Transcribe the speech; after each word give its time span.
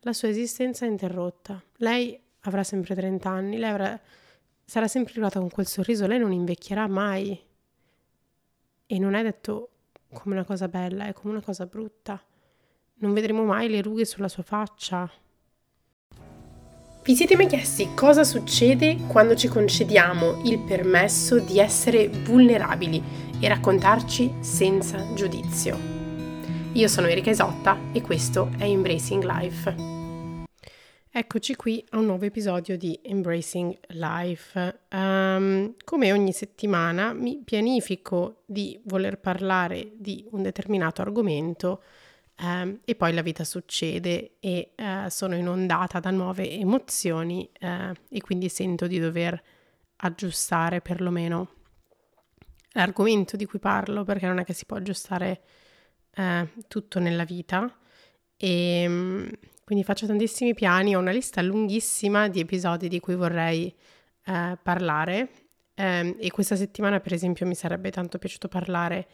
la 0.00 0.12
sua 0.12 0.28
esistenza 0.28 0.86
è 0.86 0.88
interrotta. 0.88 1.62
Lei 1.76 2.18
avrà 2.40 2.62
sempre 2.62 2.94
30 2.94 3.28
anni, 3.28 3.58
lei 3.58 3.70
avrà, 3.70 4.00
sarà 4.64 4.88
sempre 4.88 5.12
arrivata 5.12 5.38
con 5.38 5.50
quel 5.50 5.66
sorriso, 5.66 6.06
lei 6.06 6.18
non 6.18 6.32
invecchierà 6.32 6.86
mai. 6.86 7.38
E 8.86 8.98
non 8.98 9.14
è 9.14 9.22
detto 9.22 9.68
come 10.12 10.34
una 10.34 10.44
cosa 10.44 10.68
bella, 10.68 11.06
è 11.06 11.12
come 11.12 11.34
una 11.34 11.42
cosa 11.42 11.66
brutta. 11.66 12.20
Non 12.94 13.12
vedremo 13.12 13.44
mai 13.44 13.68
le 13.68 13.82
rughe 13.82 14.04
sulla 14.04 14.28
sua 14.28 14.42
faccia. 14.42 15.10
Vi 17.02 17.16
siete 17.16 17.34
mai 17.34 17.46
chiesti 17.46 17.94
cosa 17.94 18.24
succede 18.24 18.96
quando 19.06 19.34
ci 19.34 19.48
concediamo 19.48 20.42
il 20.44 20.58
permesso 20.58 21.38
di 21.38 21.58
essere 21.58 22.08
vulnerabili 22.08 23.02
e 23.40 23.48
raccontarci 23.48 24.34
senza 24.40 25.12
giudizio? 25.14 25.78
Io 26.72 26.88
sono 26.88 27.06
Erika 27.06 27.30
Isotta 27.30 27.76
e 27.92 28.02
questo 28.02 28.50
è 28.58 28.64
Embracing 28.64 29.24
Life. 29.24 29.89
Eccoci 31.12 31.56
qui 31.56 31.84
a 31.90 31.98
un 31.98 32.06
nuovo 32.06 32.24
episodio 32.24 32.78
di 32.78 32.96
Embracing 33.02 33.76
Life. 33.88 34.82
Um, 34.92 35.74
come 35.82 36.12
ogni 36.12 36.32
settimana 36.32 37.12
mi 37.12 37.42
pianifico 37.44 38.42
di 38.46 38.80
voler 38.84 39.18
parlare 39.18 39.90
di 39.96 40.24
un 40.30 40.42
determinato 40.42 41.02
argomento 41.02 41.82
Um, 42.42 42.80
e 42.86 42.94
poi 42.94 43.12
la 43.12 43.20
vita 43.20 43.44
succede 43.44 44.36
e 44.40 44.72
uh, 44.74 45.10
sono 45.10 45.34
inondata 45.34 46.00
da 46.00 46.10
nuove 46.10 46.50
emozioni 46.50 47.46
uh, 47.60 47.92
e 48.08 48.20
quindi 48.22 48.48
sento 48.48 48.86
di 48.86 48.98
dover 48.98 49.38
aggiustare 49.96 50.80
perlomeno 50.80 51.50
l'argomento 52.72 53.36
di 53.36 53.44
cui 53.44 53.58
parlo 53.58 54.04
perché 54.04 54.26
non 54.26 54.38
è 54.38 54.44
che 54.44 54.54
si 54.54 54.64
può 54.64 54.78
aggiustare 54.78 55.42
uh, 56.16 56.48
tutto 56.66 56.98
nella 56.98 57.24
vita 57.24 57.70
e 58.38 58.86
um, 58.88 59.30
quindi 59.70 59.86
faccio 59.86 60.04
tantissimi 60.04 60.52
piani, 60.52 60.96
ho 60.96 60.98
una 60.98 61.12
lista 61.12 61.40
lunghissima 61.42 62.26
di 62.26 62.40
episodi 62.40 62.88
di 62.88 62.98
cui 62.98 63.14
vorrei 63.14 63.72
parlare. 64.60 65.30
Um, 65.76 66.16
e 66.18 66.28
questa 66.32 66.56
settimana 66.56 66.98
per 66.98 67.12
esempio 67.12 67.46
mi 67.46 67.54
sarebbe 67.54 67.92
tanto 67.92 68.18
piaciuto 68.18 68.48
parlare 68.48 69.06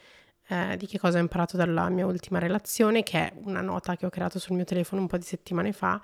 eh, 0.49 0.79
di 0.79 0.87
che 0.87 0.99
cosa 0.99 1.19
ho 1.19 1.21
imparato 1.21 1.59
dalla 1.59 1.91
mia 1.91 2.07
ultima 2.07 2.39
relazione, 2.39 3.03
che 3.03 3.19
è 3.19 3.33
una 3.45 3.61
nota 3.61 3.97
che 3.97 4.07
ho 4.07 4.09
creato 4.09 4.39
sul 4.39 4.57
mio 4.57 4.65
telefono 4.65 5.03
un 5.03 5.09
po' 5.09 5.19
di 5.19 5.25
settimane 5.25 5.73
fa, 5.73 6.01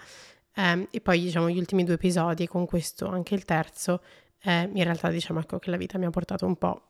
eh, 0.54 0.86
e 0.90 1.00
poi 1.00 1.20
diciamo 1.20 1.48
gli 1.48 1.56
ultimi 1.58 1.82
due 1.82 1.94
episodi, 1.94 2.46
con 2.46 2.66
questo 2.66 3.08
anche 3.08 3.34
il 3.34 3.46
terzo, 3.46 4.02
eh, 4.42 4.68
in 4.70 4.84
realtà 4.84 5.08
diciamo 5.08 5.40
ecco 5.40 5.58
che 5.58 5.70
la 5.70 5.78
vita 5.78 5.96
mi 5.96 6.04
ha 6.04 6.10
portato 6.10 6.44
un 6.44 6.56
po' 6.56 6.88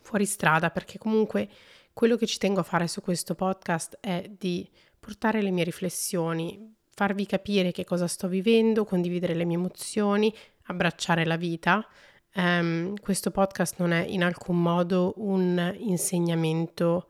fuori 0.00 0.24
strada, 0.24 0.70
perché 0.70 0.96
comunque 0.96 1.46
quello 1.92 2.16
che 2.16 2.24
ci 2.24 2.38
tengo 2.38 2.60
a 2.60 2.64
fare 2.64 2.88
su 2.88 3.02
questo 3.02 3.34
podcast 3.34 3.98
è 4.00 4.30
di 4.34 4.66
portare 5.04 5.42
le 5.42 5.50
mie 5.50 5.64
riflessioni, 5.64 6.74
farvi 6.94 7.26
capire 7.26 7.72
che 7.72 7.84
cosa 7.84 8.06
sto 8.06 8.28
vivendo, 8.28 8.84
condividere 8.84 9.34
le 9.34 9.44
mie 9.44 9.56
emozioni, 9.56 10.32
abbracciare 10.64 11.26
la 11.26 11.36
vita, 11.36 11.86
Um, 12.36 12.96
questo 13.00 13.30
podcast 13.30 13.76
non 13.78 13.92
è 13.92 14.04
in 14.04 14.24
alcun 14.24 14.60
modo 14.60 15.14
un 15.18 15.72
insegnamento 15.78 17.06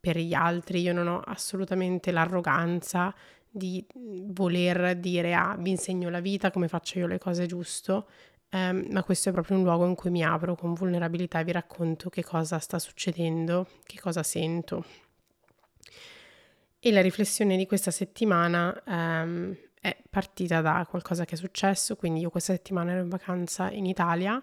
per 0.00 0.18
gli 0.18 0.34
altri, 0.34 0.80
io 0.80 0.92
non 0.92 1.06
ho 1.06 1.20
assolutamente 1.24 2.10
l'arroganza 2.10 3.14
di 3.48 3.86
voler 3.92 4.96
dire 4.96 5.32
ah 5.32 5.56
vi 5.56 5.70
insegno 5.70 6.10
la 6.10 6.18
vita 6.18 6.50
come 6.50 6.66
faccio 6.66 6.98
io 6.98 7.06
le 7.06 7.20
cose 7.20 7.46
giusto, 7.46 8.08
um, 8.50 8.86
ma 8.90 9.04
questo 9.04 9.28
è 9.28 9.32
proprio 9.32 9.58
un 9.58 9.62
luogo 9.62 9.86
in 9.86 9.94
cui 9.94 10.10
mi 10.10 10.24
apro 10.24 10.56
con 10.56 10.74
vulnerabilità 10.74 11.38
e 11.38 11.44
vi 11.44 11.52
racconto 11.52 12.10
che 12.10 12.24
cosa 12.24 12.58
sta 12.58 12.80
succedendo, 12.80 13.68
che 13.84 14.00
cosa 14.00 14.24
sento. 14.24 14.84
E 16.86 16.92
la 16.92 17.00
riflessione 17.00 17.56
di 17.56 17.64
questa 17.64 17.90
settimana 17.90 18.82
um, 18.84 19.56
è 19.80 19.96
partita 20.10 20.60
da 20.60 20.86
qualcosa 20.86 21.24
che 21.24 21.34
è 21.34 21.38
successo, 21.38 21.96
quindi 21.96 22.20
io 22.20 22.28
questa 22.28 22.52
settimana 22.52 22.92
ero 22.92 23.00
in 23.00 23.08
vacanza 23.08 23.70
in 23.70 23.86
Italia 23.86 24.38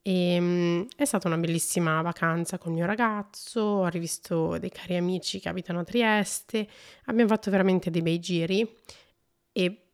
e 0.00 0.38
um, 0.38 0.86
è 0.94 1.04
stata 1.04 1.26
una 1.26 1.38
bellissima 1.38 2.00
vacanza 2.02 2.56
con 2.56 2.70
il 2.70 2.76
mio 2.76 2.86
ragazzo, 2.86 3.60
ho 3.60 3.88
rivisto 3.88 4.58
dei 4.58 4.70
cari 4.70 4.94
amici 4.94 5.40
che 5.40 5.48
abitano 5.48 5.80
a 5.80 5.82
Trieste, 5.82 6.68
abbiamo 7.06 7.30
fatto 7.30 7.50
veramente 7.50 7.90
dei 7.90 8.02
bei 8.02 8.20
giri 8.20 8.76
e 9.50 9.86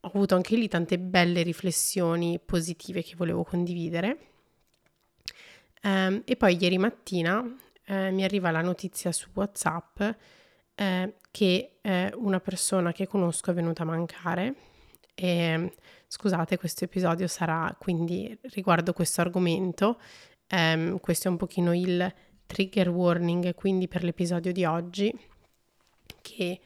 ho 0.00 0.08
avuto 0.08 0.34
anche 0.34 0.56
lì 0.56 0.66
tante 0.66 0.98
belle 0.98 1.42
riflessioni 1.42 2.40
positive 2.42 3.02
che 3.02 3.16
volevo 3.16 3.44
condividere. 3.44 4.18
Um, 5.82 6.22
e 6.24 6.36
poi 6.36 6.56
ieri 6.58 6.78
mattina 6.78 7.44
eh, 7.84 8.10
mi 8.12 8.24
arriva 8.24 8.50
la 8.50 8.62
notizia 8.62 9.12
su 9.12 9.28
WhatsApp 9.34 10.00
eh, 10.74 11.14
che 11.30 11.78
eh, 11.80 12.12
una 12.16 12.40
persona 12.40 12.92
che 12.92 13.06
conosco 13.06 13.50
è 13.50 13.54
venuta 13.54 13.82
a 13.82 13.86
mancare. 13.86 14.54
E, 15.14 15.74
scusate, 16.06 16.58
questo 16.58 16.84
episodio 16.84 17.26
sarà 17.26 17.74
quindi 17.78 18.38
riguardo 18.42 18.92
questo 18.92 19.20
argomento. 19.20 20.00
Um, 20.50 20.98
questo 21.00 21.28
è 21.28 21.30
un 21.30 21.38
pochino 21.38 21.74
il 21.74 22.12
trigger 22.44 22.90
warning, 22.90 23.54
quindi 23.54 23.88
per 23.88 24.04
l'episodio 24.04 24.52
di 24.52 24.66
oggi, 24.66 25.10
che 26.20 26.60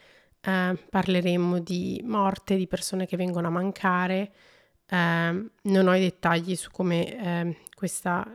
uh, 0.44 0.76
parleremo 0.90 1.60
di 1.60 2.02
morte, 2.04 2.56
di 2.56 2.66
persone 2.66 3.06
che 3.06 3.16
vengono 3.16 3.46
a 3.46 3.50
mancare. 3.50 4.32
Uh, 4.88 5.48
non 5.62 5.86
ho 5.86 5.94
i 5.94 6.00
dettagli 6.00 6.56
su 6.56 6.70
come 6.70 7.54
uh, 7.54 7.70
questa 7.74 8.26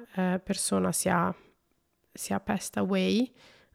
persona 0.44 0.92
sia, 0.92 1.34
sia 2.14 2.40
passed 2.40 2.78
away, 2.78 3.30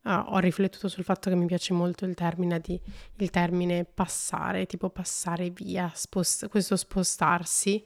uh, 0.07 0.35
ho 0.35 0.39
riflettuto 0.39 0.89
sul 0.89 1.05
fatto 1.05 1.29
che 1.29 1.37
mi 1.37 1.47
piace 1.47 1.75
molto 1.75 2.05
il 2.05 2.15
termine, 2.15 2.61
di, 2.61 2.81
il 3.17 3.31
termine 3.31 3.85
passare, 3.85 4.67
tipo 4.67 4.89
passare 4.89 5.51
via, 5.51 5.91
spost- 5.95 6.49
questo 6.49 6.77
spostarsi, 6.77 7.85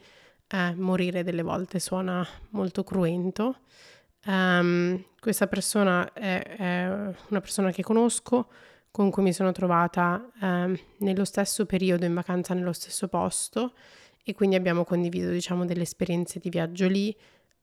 uh, 0.53 0.81
morire 0.81 1.25
delle 1.25 1.43
volte 1.43 1.79
suona 1.79 2.27
molto 2.51 2.85
cruento. 2.85 3.61
Um, 4.27 5.03
questa 5.19 5.47
persona 5.47 6.13
è, 6.13 6.43
è, 6.43 6.87
una 7.29 7.41
persona 7.41 7.71
che 7.71 7.83
conosco, 7.83 8.51
con 8.91 9.11
cui 9.11 9.23
mi 9.23 9.33
sono 9.33 9.53
trovata 9.53 10.31
um, 10.41 10.79
nello 10.99 11.25
stesso 11.25 11.65
periodo 11.65 12.05
in 12.05 12.13
vacanza 12.13 12.55
nello 12.55 12.73
stesso 12.73 13.09
posto 13.09 13.73
e 14.23 14.35
quindi 14.35 14.57
abbiamo 14.57 14.85
condiviso 14.85 15.31
diciamo 15.31 15.65
delle 15.65 15.83
esperienze 15.83 16.39
di 16.39 16.51
viaggio 16.51 16.87
lì. 16.87 17.17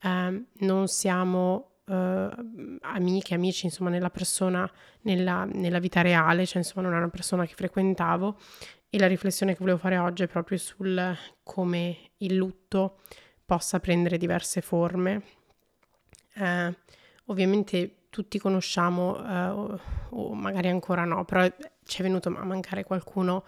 Um, 0.04 0.46
non 0.60 0.88
siamo 0.88 1.77
uh, 1.88 2.78
amiche, 2.82 3.34
amici, 3.34 3.66
insomma, 3.66 3.90
nella 3.90 4.10
persona, 4.10 4.70
nella, 5.02 5.46
nella 5.46 5.80
vita 5.80 6.02
reale, 6.02 6.46
cioè 6.46 6.58
insomma 6.58 6.88
non 6.88 6.96
è 6.96 6.98
una 6.98 7.10
persona 7.10 7.46
che 7.46 7.54
frequentavo 7.56 8.38
e 8.90 9.00
la 9.00 9.08
riflessione 9.08 9.54
che 9.54 9.60
volevo 9.60 9.78
fare 9.78 9.98
oggi 9.98 10.24
è 10.24 10.28
proprio 10.28 10.58
sul 10.58 11.18
come 11.44 11.98
il 12.18 12.36
lutto 12.36 13.00
possa 13.46 13.80
prendere 13.80 14.18
diverse 14.18 14.62
forme. 14.62 15.24
Uh, 16.36 16.74
ovviamente 17.26 18.08
tutti 18.10 18.40
conosciamo, 18.40 19.16
uh, 19.18 19.80
o 20.10 20.34
magari 20.34 20.70
ancora 20.70 21.04
no, 21.04 21.26
però 21.26 21.46
ci 21.84 22.00
è 22.00 22.04
venuto 22.04 22.30
a 22.30 22.44
mancare 22.44 22.84
qualcuno 22.84 23.44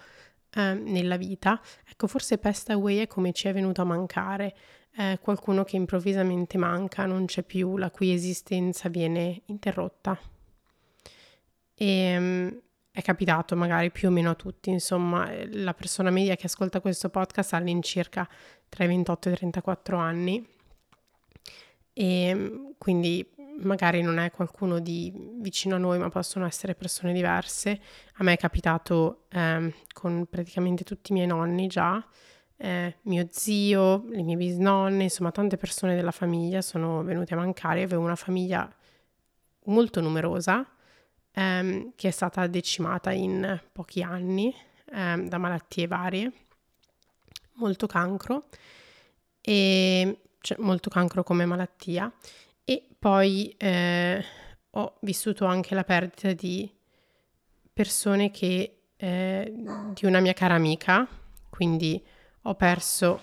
uh, 0.56 0.62
nella 0.62 1.18
vita. 1.18 1.60
Ecco, 1.88 2.08
forse 2.08 2.38
Pest 2.38 2.70
Away 2.70 2.98
è 2.98 3.08
come 3.08 3.32
ci 3.34 3.48
è 3.48 3.54
venuto 3.54 3.82
a 3.82 3.86
mancare 3.86 4.56
eh, 5.00 5.18
qualcuno 5.22 5.64
che 5.64 5.78
improvvisamente 5.78 6.58
manca, 6.58 7.06
non 7.06 7.26
c'è 7.26 7.42
più, 7.44 7.78
la 7.78 7.90
cui 7.90 8.12
esistenza 8.12 8.90
viene 8.90 9.44
interrotta. 9.46 10.20
E 11.74 12.18
um, 12.18 12.62
è 12.92 13.02
capitato 13.02 13.56
magari 13.56 13.92
più 13.92 14.10
o 14.10 14.12
meno 14.12 14.32
a 14.32 14.36
tutti, 14.36 14.70
insomma, 14.70 15.32
eh, 15.32 15.48
la 15.54 15.74
persona 15.74 16.10
media 16.10 16.36
che 16.36 16.48
ascolta 16.48 16.82
questo 16.82 17.08
podcast 17.08 17.54
ha 17.54 17.58
all'incirca 17.58 18.28
tra 18.68 18.84
i 18.84 18.88
28 18.88 19.30
e 19.30 19.32
i 19.32 19.36
34 19.36 19.98
anni 19.98 20.46
e 21.94 22.36
mm, 22.36 22.72
quindi 22.78 23.26
magari 23.62 24.02
non 24.02 24.20
è 24.20 24.32
qualcuno 24.32 24.80
di 24.80 25.14
vicino 25.40 25.76
a 25.76 25.78
noi, 25.78 25.98
ma 25.98 26.10
possono 26.10 26.46
essere 26.46 26.76
persone 26.76 27.14
diverse. 27.14 27.80
A 28.16 28.24
me 28.24 28.34
è 28.34 28.38
capitato 28.38 29.28
eh, 29.30 29.74
con 29.94 30.26
praticamente 30.30 30.84
tutti 30.84 31.12
i 31.12 31.16
miei 31.16 31.28
nonni 31.28 31.68
già, 31.68 32.06
eh, 32.62 32.98
mio 33.04 33.28
zio, 33.30 34.04
le 34.10 34.22
mie 34.22 34.36
bisnonne, 34.36 35.04
insomma 35.04 35.32
tante 35.32 35.56
persone 35.56 35.96
della 35.96 36.12
famiglia 36.12 36.62
sono 36.62 37.04
venute 37.04 37.34
a 37.34 37.38
mancare. 37.38 37.84
Avevo 37.84 38.04
una 38.04 38.18
famiglia 38.18 38.70
molto 39.66 40.02
numerosa 40.02 40.68
ehm, 41.32 41.94
che 41.96 42.10
è 42.10 42.12
stata 42.12 42.48
decimata 42.48 43.12
in 43.12 43.60
pochi 43.72 44.04
anni 44.04 44.54
ehm, 44.92 45.30
da 45.30 45.38
malattie 45.38 45.88
varie, 45.88 46.32
molto 47.54 47.88
cancro, 47.88 48.50
e, 49.42 50.20
cioè 50.42 50.58
molto 50.60 50.90
cancro 50.90 51.24
come 51.24 51.46
malattia 51.46 52.12
e 52.66 52.88
poi 53.00 53.56
eh, 53.58 54.24
ho 54.72 54.98
vissuto 55.02 55.46
anche 55.46 55.76
la 55.76 55.84
perdita 55.86 56.34
di 56.34 56.70
persone 57.72 58.32
che 58.32 58.82
eh, 58.98 59.54
di 59.94 60.06
una 60.06 60.20
mia 60.20 60.34
cara 60.34 60.56
amica, 60.56 61.08
quindi 61.50 62.04
ho 62.50 62.56
perso 62.56 63.22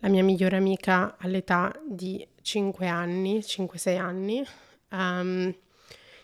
la 0.00 0.10
mia 0.10 0.22
migliore 0.22 0.58
amica 0.58 1.16
all'età 1.18 1.74
di 1.88 2.26
5 2.42 2.86
anni, 2.86 3.38
5-6 3.38 3.98
anni. 3.98 4.44
Um, 4.90 5.46
il 5.46 5.56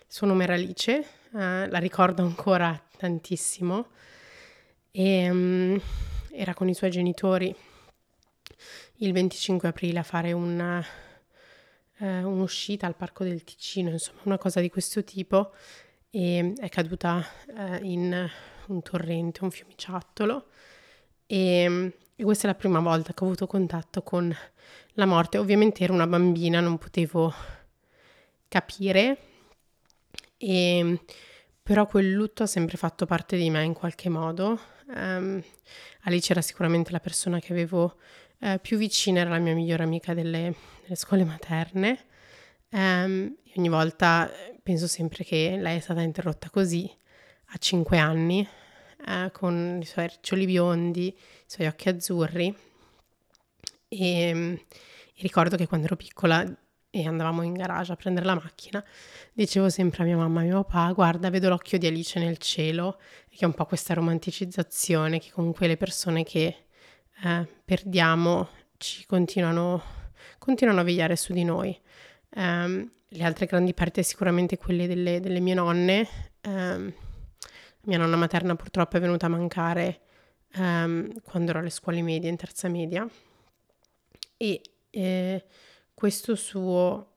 suo 0.07 0.27
nome 0.27 0.45
era 0.45 0.53
Alice, 0.53 0.99
uh, 1.31 1.39
la 1.39 1.79
ricordo 1.79 2.23
ancora 2.23 2.79
tantissimo. 2.99 3.87
e 4.91 5.31
um, 5.31 5.81
era 6.31 6.53
con 6.53 6.69
i 6.69 6.75
suoi 6.75 6.91
genitori 6.91 7.55
il 8.97 9.13
25 9.13 9.69
aprile 9.69 10.01
a 10.01 10.03
fare 10.03 10.33
una, 10.33 10.85
eh, 11.99 12.23
un'uscita 12.23 12.87
al 12.87 12.97
Parco 12.97 13.25
del 13.25 13.45
Ticino, 13.45 13.89
insomma 13.89 14.21
una 14.25 14.39
cosa 14.39 14.61
di 14.61 14.69
questo 14.69 15.03
tipo 15.05 15.55
e 16.11 16.53
è 16.59 16.69
caduta 16.69 17.25
eh, 17.57 17.79
in 17.83 18.31
un 18.67 18.83
torrente, 18.83 19.43
un 19.43 19.51
fiumiciattolo 19.51 20.49
e, 21.27 21.93
e 22.17 22.25
questa 22.25 22.45
è 22.45 22.51
la 22.51 22.57
prima 22.57 22.81
volta 22.81 23.13
che 23.13 23.23
ho 23.23 23.27
avuto 23.27 23.47
contatto 23.47 24.03
con 24.03 24.35
la 24.95 25.07
morte. 25.07 25.39
Ovviamente 25.39 25.85
ero 25.85 25.93
una 25.93 26.07
bambina, 26.07 26.61
non 26.61 26.79
potevo 26.79 27.33
capire, 28.49 29.19
e, 30.39 31.01
però 31.63 31.87
quel 31.87 32.13
lutto 32.13 32.43
ha 32.43 32.47
sempre 32.47 32.79
fatto 32.79 33.05
parte 33.07 33.37
di 33.37 33.51
me 33.51 33.63
in 33.65 33.75
qualche 33.75 34.09
modo. 34.09 34.59
Um, 34.87 35.43
Alice 36.03 36.33
era 36.33 36.41
sicuramente 36.41 36.91
la 36.91 37.01
persona 37.01 37.39
che 37.39 37.53
avevo 37.53 37.97
eh, 38.41 38.59
più 38.61 38.79
vicina, 38.79 39.21
era 39.21 39.31
la 39.31 39.39
mia 39.39 39.55
migliore 39.55 39.83
amica 39.83 40.15
delle, 40.15 40.55
delle 40.83 40.95
scuole 40.95 41.25
materne. 41.25 42.05
Um, 42.71 43.35
ogni 43.57 43.69
volta 43.69 44.31
eh, 44.31 44.59
penso 44.63 44.87
sempre 44.87 45.25
che 45.25 45.57
lei 45.59 45.77
è 45.77 45.81
stata 45.81 46.01
interrotta 46.01 46.51
così 46.51 46.91
a 47.51 47.59
5 47.59 47.99
anni, 47.99 48.47
eh, 49.07 49.31
con 49.33 49.79
i 49.81 49.85
suoi 49.85 50.09
riccioli 50.09 50.47
biondi, 50.47 51.07
i 51.07 51.15
suoi 51.47 51.67
occhi 51.67 51.89
azzurri. 51.89 52.55
E, 53.89 53.99
e 53.99 55.23
ricordo 55.23 55.57
che 55.57 55.67
quando 55.67 55.87
ero 55.87 55.97
piccola 55.97 56.45
e 56.91 57.07
andavamo 57.07 57.43
in 57.43 57.53
garage 57.53 57.93
a 57.93 57.97
prendere 57.97 58.25
la 58.25 58.35
macchina, 58.35 58.83
dicevo 59.33 59.69
sempre 59.69 60.03
a 60.03 60.07
mia 60.07 60.17
mamma 60.17 60.41
e 60.41 60.45
a 60.45 60.47
mio 60.47 60.65
papà, 60.65 60.93
guarda, 60.93 61.31
vedo 61.31 61.49
l'occhio 61.49 61.79
di 61.79 61.87
Alice 61.87 62.19
nel 62.19 62.39
cielo, 62.39 62.99
che 63.29 63.39
è 63.41 63.45
un 63.45 63.53
po' 63.53 63.67
questa 63.67 63.93
romanticizzazione 63.95 65.21
che 65.21 65.31
comunque 65.31 65.67
le 65.67 65.77
persone 65.77 66.25
che 66.25 66.65
eh, 67.23 67.49
perdiamo 67.65 68.49
ci 68.79 69.05
continuano, 69.07 69.83
continuano, 70.39 70.81
a 70.81 70.85
vegliare 70.85 71.17
su 71.17 71.33
di 71.33 71.45
noi. 71.45 71.79
Um, 72.31 72.91
le 73.09 73.25
altre 73.25 73.47
grandi 73.47 73.73
perdite 73.73 74.03
sicuramente 74.03 74.57
quelle 74.57 74.87
delle, 74.87 75.21
delle 75.21 75.41
mie 75.41 75.55
nonne. 75.55 76.09
Um, 76.47 76.93
mia 77.87 77.99
nonna 77.99 78.17
materna 78.17 78.55
purtroppo 78.55 78.97
è 78.97 79.01
venuta 79.01 79.27
a 79.27 79.31
mancare 79.31 80.01
um, 80.57 81.21
quando 81.23 81.51
ero 81.51 81.61
alle 81.61 81.71
scuole 81.71 82.03
medie, 82.03 82.29
in 82.29 82.37
terza 82.37 82.69
media. 82.69 83.09
E 84.37 84.61
eh, 84.91 85.45
questo 85.95 86.35
suo 86.35 87.13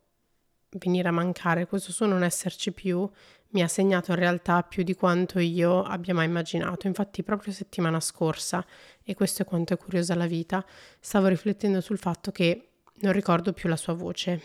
venire 0.72 1.08
a 1.08 1.12
mancare, 1.12 1.68
questo 1.68 1.92
suo 1.92 2.06
non 2.06 2.24
esserci 2.24 2.72
più, 2.72 3.10
mi 3.52 3.64
ha 3.64 3.68
segnato 3.68 4.12
in 4.12 4.18
realtà 4.18 4.62
più 4.62 4.84
di 4.84 4.94
quanto 4.94 5.40
io 5.40 5.82
abbia 5.82 6.14
mai 6.14 6.26
immaginato. 6.26 6.88
Infatti, 6.88 7.24
proprio 7.24 7.52
settimana 7.52 8.00
scorsa, 8.00 8.66
e 9.04 9.16
questo 9.16 9.42
è 9.42 9.46
quanto 9.46 9.74
è 9.74 9.78
curiosa 9.78 10.14
la 10.16 10.28
vita, 10.28 10.64
stavo 11.00 11.28
riflettendo 11.28 11.82
sul 11.82 11.98
fatto 11.98 12.32
che 12.32 12.70
non 13.02 13.12
ricordo 13.12 13.54
più 13.54 13.70
la 13.70 13.78
sua 13.78 13.94
voce 13.94 14.42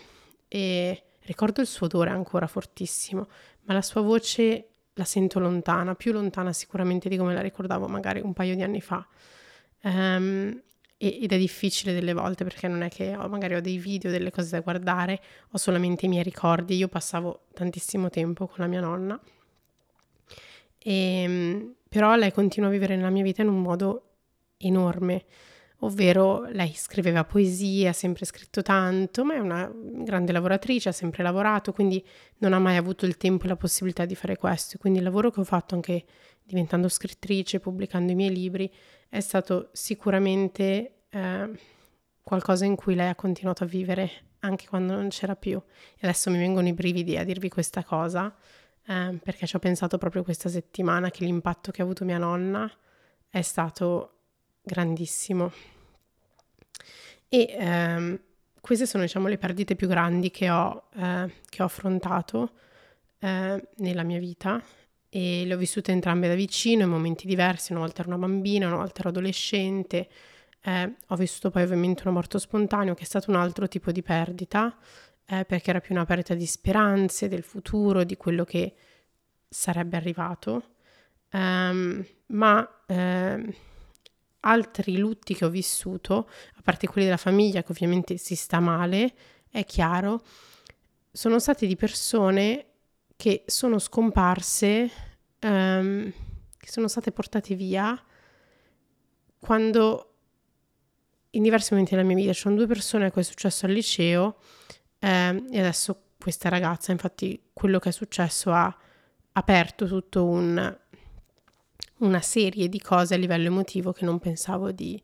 e 0.47 1.03
ricordo 1.21 1.61
il 1.61 1.67
suo 1.67 1.85
odore 1.85 2.09
ancora 2.09 2.47
fortissimo, 2.47 3.27
ma 3.63 3.73
la 3.73 3.81
sua 3.81 4.01
voce 4.01 4.69
la 4.95 5.05
sento 5.05 5.39
lontana, 5.39 5.95
più 5.95 6.11
lontana 6.11 6.51
sicuramente 6.51 7.07
di 7.07 7.17
come 7.17 7.33
la 7.33 7.41
ricordavo 7.41 7.87
magari 7.87 8.19
un 8.21 8.33
paio 8.33 8.55
di 8.55 8.63
anni 8.63 8.81
fa. 8.81 9.05
Um, 9.83 10.61
ed 10.97 11.31
è 11.31 11.37
difficile 11.37 11.93
delle 11.93 12.13
volte 12.13 12.43
perché 12.43 12.67
non 12.67 12.81
è 12.81 12.89
che 12.89 13.15
ho, 13.15 13.27
magari 13.27 13.55
ho 13.55 13.61
dei 13.61 13.77
video, 13.77 14.09
delle 14.09 14.31
cose 14.31 14.49
da 14.49 14.61
guardare, 14.61 15.21
ho 15.51 15.57
solamente 15.57 16.05
i 16.05 16.09
miei 16.09 16.23
ricordi. 16.23 16.75
Io 16.77 16.87
passavo 16.87 17.45
tantissimo 17.53 18.09
tempo 18.09 18.47
con 18.47 18.57
la 18.59 18.67
mia 18.67 18.79
nonna, 18.79 19.19
e, 20.85 21.21
ehm, 21.23 21.73
però 21.89 22.15
lei 22.15 22.31
continua 22.31 22.69
a 22.69 22.71
vivere 22.71 22.95
nella 22.95 23.09
mia 23.09 23.23
vita 23.23 23.41
in 23.41 23.47
un 23.47 23.61
modo 23.61 24.03
enorme, 24.57 25.25
ovvero 25.85 26.45
lei 26.51 26.73
scriveva 26.73 27.23
poesie, 27.23 27.87
ha 27.87 27.93
sempre 27.93 28.25
scritto 28.25 28.61
tanto, 28.61 29.23
ma 29.23 29.35
è 29.35 29.39
una 29.39 29.71
grande 29.73 30.31
lavoratrice, 30.31 30.89
ha 30.89 30.91
sempre 30.91 31.23
lavorato, 31.23 31.71
quindi 31.71 32.05
non 32.37 32.53
ha 32.53 32.59
mai 32.59 32.77
avuto 32.77 33.05
il 33.05 33.17
tempo 33.17 33.45
e 33.45 33.47
la 33.47 33.55
possibilità 33.55 34.05
di 34.05 34.15
fare 34.15 34.37
questo. 34.37 34.77
Quindi 34.77 34.99
il 34.99 35.05
lavoro 35.05 35.31
che 35.31 35.39
ho 35.39 35.43
fatto 35.43 35.75
anche 35.75 36.05
diventando 36.43 36.87
scrittrice, 36.87 37.59
pubblicando 37.59 38.11
i 38.11 38.15
miei 38.15 38.31
libri, 38.31 38.71
è 39.09 39.19
stato 39.19 39.69
sicuramente 39.71 41.05
eh, 41.09 41.49
qualcosa 42.21 42.65
in 42.65 42.75
cui 42.75 42.95
lei 42.95 43.09
ha 43.09 43.15
continuato 43.15 43.63
a 43.63 43.67
vivere 43.67 44.11
anche 44.39 44.67
quando 44.67 44.93
non 44.93 45.09
c'era 45.09 45.35
più. 45.35 45.61
E 45.95 45.99
adesso 46.01 46.29
mi 46.29 46.37
vengono 46.37 46.67
i 46.67 46.73
brividi 46.73 47.17
a 47.17 47.23
dirvi 47.23 47.49
questa 47.49 47.83
cosa, 47.83 48.35
eh, 48.85 49.19
perché 49.23 49.47
ci 49.47 49.55
ho 49.55 49.59
pensato 49.59 49.97
proprio 49.97 50.23
questa 50.23 50.49
settimana 50.49 51.09
che 51.09 51.25
l'impatto 51.25 51.71
che 51.71 51.81
ha 51.81 51.83
avuto 51.83 52.05
mia 52.05 52.17
nonna 52.17 52.71
è 53.29 53.41
stato 53.41 54.11
grandissimo. 54.61 55.74
E 57.29 57.55
ehm, 57.57 58.19
queste 58.61 58.85
sono 58.85 59.03
diciamo 59.03 59.27
le 59.27 59.37
perdite 59.37 59.75
più 59.75 59.87
grandi 59.87 60.31
che 60.31 60.49
ho, 60.49 60.89
eh, 60.95 61.31
che 61.49 61.61
ho 61.61 61.65
affrontato 61.65 62.51
eh, 63.19 63.69
nella 63.77 64.03
mia 64.03 64.19
vita. 64.19 64.61
E 65.09 65.45
le 65.45 65.53
ho 65.53 65.57
vissute 65.57 65.91
entrambe 65.91 66.27
da 66.27 66.35
vicino 66.35 66.83
in 66.83 66.89
momenti 66.89 67.25
diversi, 67.25 67.71
una 67.71 67.81
volta 67.81 68.01
ero 68.01 68.09
una 68.09 68.17
bambina, 68.17 68.67
una 68.67 68.75
volta 68.77 68.99
ero 68.99 69.09
adolescente, 69.09 70.09
eh, 70.61 70.95
ho 71.07 71.15
vissuto 71.15 71.51
poi 71.51 71.63
ovviamente 71.63 72.01
una 72.03 72.11
morte 72.11 72.39
spontaneo 72.39 72.95
che 72.95 73.03
è 73.03 73.05
stato 73.05 73.29
un 73.29 73.37
altro 73.37 73.67
tipo 73.67 73.91
di 73.91 74.01
perdita 74.01 74.75
eh, 75.27 75.45
perché 75.45 75.69
era 75.69 75.79
più 75.79 75.93
una 75.95 76.05
perdita 76.05 76.33
di 76.33 76.45
speranze, 76.45 77.27
del 77.27 77.43
futuro, 77.43 78.03
di 78.03 78.17
quello 78.17 78.43
che 78.43 78.73
sarebbe 79.47 79.95
arrivato, 79.97 80.71
um, 81.31 82.05
ma 82.27 82.83
eh, 82.87 83.55
altri 84.45 84.97
lutti 84.97 85.33
che 85.33 85.45
ho 85.45 85.49
vissuto, 85.49 86.29
a 86.55 86.61
parte 86.63 86.87
quelli 86.87 87.05
della 87.05 87.17
famiglia 87.17 87.63
che 87.63 87.71
ovviamente 87.71 88.17
si 88.17 88.35
sta 88.35 88.59
male, 88.59 89.13
è 89.49 89.65
chiaro, 89.65 90.21
sono 91.11 91.39
stati 91.39 91.67
di 91.67 91.75
persone 91.75 92.65
che 93.15 93.43
sono 93.45 93.79
scomparse, 93.79 94.89
um, 95.41 96.11
che 96.57 96.67
sono 96.67 96.87
state 96.87 97.11
portate 97.11 97.55
via 97.55 98.01
quando 99.39 100.09
in 101.31 101.43
diversi 101.43 101.73
momenti 101.73 101.95
della 101.95 102.05
mia 102.05 102.15
vita 102.15 102.33
ci 102.33 102.41
sono 102.41 102.55
due 102.55 102.65
persone 102.65 103.05
a 103.05 103.11
cui 103.11 103.21
è 103.21 103.25
successo 103.25 103.65
al 103.65 103.71
liceo 103.71 104.37
um, 105.01 105.47
e 105.51 105.59
adesso 105.59 106.01
questa 106.17 106.49
ragazza, 106.49 106.91
infatti 106.91 107.49
quello 107.53 107.79
che 107.79 107.89
è 107.89 107.91
successo 107.91 108.51
ha 108.51 108.75
aperto 109.33 109.85
tutto 109.85 110.25
un, 110.25 110.77
una 111.99 112.21
serie 112.21 112.67
di 112.67 112.79
cose 112.79 113.13
a 113.13 113.17
livello 113.17 113.47
emotivo 113.47 113.91
che 113.91 114.05
non 114.05 114.19
pensavo 114.19 114.71
di, 114.71 115.01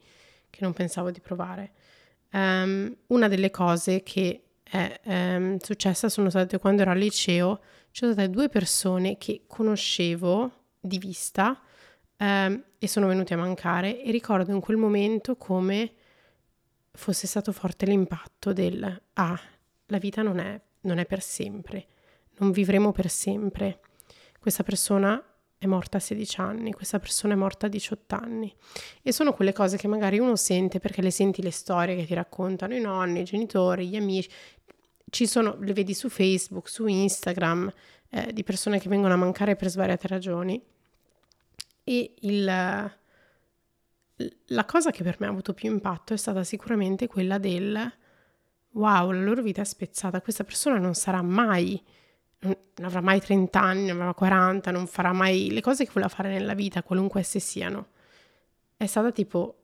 non 0.61 0.73
pensavo 0.73 1.11
di 1.11 1.19
provare. 1.19 1.71
Um, 2.31 2.95
una 3.07 3.27
delle 3.27 3.51
cose 3.51 4.03
che 4.03 4.43
è 4.63 4.99
um, 5.03 5.57
successa 5.57 6.07
sono 6.07 6.29
state 6.29 6.59
quando 6.59 6.81
ero 6.81 6.91
al 6.91 6.97
liceo 6.97 7.59
ci 7.91 8.03
sono 8.03 8.13
state 8.13 8.29
due 8.29 8.47
persone 8.47 9.17
che 9.17 9.43
conoscevo 9.47 10.67
di 10.79 10.97
vista 10.97 11.59
um, 12.17 12.63
e 12.77 12.87
sono 12.87 13.07
venute 13.07 13.33
a 13.33 13.37
mancare 13.37 14.01
e 14.01 14.11
ricordo 14.11 14.51
in 14.51 14.61
quel 14.61 14.77
momento 14.77 15.35
come 15.35 15.91
fosse 16.93 17.27
stato 17.27 17.51
forte 17.51 17.85
l'impatto 17.85 18.53
del 18.53 19.01
ah, 19.13 19.39
la 19.87 19.97
vita 19.97 20.21
non 20.21 20.39
è, 20.39 20.59
non 20.81 20.99
è 20.99 21.05
per 21.05 21.21
sempre, 21.21 21.87
non 22.37 22.51
vivremo 22.51 22.91
per 22.91 23.09
sempre. 23.09 23.81
Questa 24.39 24.63
persona 24.63 25.21
è 25.61 25.67
morta 25.67 25.97
a 25.97 25.99
16 25.99 26.41
anni, 26.41 26.73
questa 26.73 26.97
persona 26.97 27.35
è 27.35 27.37
morta 27.37 27.67
a 27.67 27.69
18 27.69 28.15
anni. 28.15 28.51
E 29.03 29.11
sono 29.11 29.31
quelle 29.31 29.53
cose 29.53 29.77
che 29.77 29.87
magari 29.87 30.17
uno 30.17 30.35
sente 30.35 30.79
perché 30.79 31.03
le 31.03 31.11
senti 31.11 31.43
le 31.43 31.51
storie 31.51 31.95
che 31.95 32.07
ti 32.07 32.15
raccontano 32.15 32.73
i 32.73 32.79
nonni, 32.79 33.19
i 33.19 33.23
genitori, 33.23 33.87
gli 33.87 33.95
amici, 33.95 34.27
ci 35.11 35.27
sono, 35.27 35.55
le 35.59 35.73
vedi 35.73 35.93
su 35.93 36.09
Facebook, 36.09 36.67
su 36.67 36.87
Instagram, 36.87 37.71
eh, 38.09 38.33
di 38.33 38.43
persone 38.43 38.79
che 38.79 38.89
vengono 38.89 39.13
a 39.13 39.17
mancare 39.17 39.55
per 39.55 39.69
svariate 39.69 40.07
ragioni. 40.07 40.59
E 41.83 42.15
il, 42.21 42.43
la 42.43 42.91
cosa 44.65 44.89
che 44.89 45.03
per 45.03 45.17
me 45.19 45.27
ha 45.27 45.29
avuto 45.29 45.53
più 45.53 45.69
impatto 45.69 46.15
è 46.15 46.17
stata 46.17 46.43
sicuramente 46.43 47.05
quella 47.05 47.37
del 47.37 47.79
wow, 48.71 49.11
la 49.11 49.21
loro 49.21 49.43
vita 49.43 49.61
è 49.61 49.65
spezzata, 49.65 50.21
questa 50.21 50.43
persona 50.43 50.79
non 50.79 50.95
sarà 50.95 51.21
mai, 51.21 51.79
non 52.41 52.55
avrà 52.81 53.01
mai 53.01 53.19
30 53.19 53.59
anni, 53.59 53.87
non 53.87 54.01
avrà 54.01 54.13
40, 54.13 54.71
non 54.71 54.87
farà 54.87 55.13
mai 55.13 55.51
le 55.51 55.61
cose 55.61 55.85
che 55.85 55.91
voleva 55.93 56.11
fare 56.11 56.29
nella 56.29 56.53
vita, 56.53 56.83
qualunque 56.83 57.21
esse 57.21 57.39
siano. 57.39 57.87
È 58.77 58.85
stata 58.85 59.11
tipo 59.11 59.61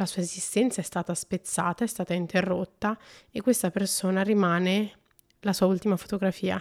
la 0.00 0.06
sua 0.06 0.22
esistenza 0.22 0.80
è 0.80 0.84
stata 0.84 1.14
spezzata, 1.14 1.84
è 1.84 1.86
stata 1.86 2.14
interrotta 2.14 2.98
e 3.30 3.42
questa 3.42 3.70
persona 3.70 4.22
rimane 4.22 4.92
la 5.40 5.52
sua 5.52 5.66
ultima 5.66 5.96
fotografia, 5.96 6.60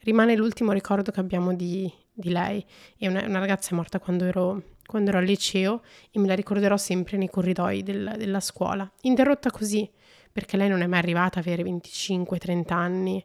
rimane 0.00 0.34
l'ultimo 0.36 0.72
ricordo 0.72 1.10
che 1.10 1.20
abbiamo 1.20 1.54
di, 1.54 1.92
di 2.12 2.30
lei. 2.30 2.64
E 2.96 3.08
una, 3.08 3.24
una, 3.26 3.40
ragazza 3.40 3.70
è 3.70 3.74
morta 3.74 3.98
quando 3.98 4.24
ero, 4.24 4.76
quando 4.86 5.10
ero, 5.10 5.18
al 5.18 5.24
liceo 5.24 5.82
e 6.10 6.18
me 6.18 6.26
la 6.26 6.34
ricorderò 6.34 6.76
sempre 6.78 7.18
nei 7.18 7.28
corridoi 7.28 7.82
del, 7.82 8.14
della 8.16 8.40
scuola, 8.40 8.90
interrotta 9.02 9.50
così, 9.50 9.90
perché 10.32 10.56
lei 10.56 10.68
non 10.68 10.80
è 10.80 10.86
mai 10.86 11.00
arrivata 11.00 11.38
a 11.38 11.42
avere 11.42 11.62
25-30 11.62 12.72
anni, 12.72 13.24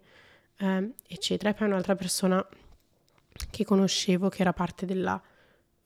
eh, 0.58 0.94
eccetera. 1.08 1.50
E 1.50 1.54
poi 1.54 1.68
un'altra 1.68 1.96
persona 1.96 2.46
che 3.52 3.66
conoscevo 3.66 4.30
che 4.30 4.42
era 4.42 4.54
parte 4.54 4.86
della 4.86 5.22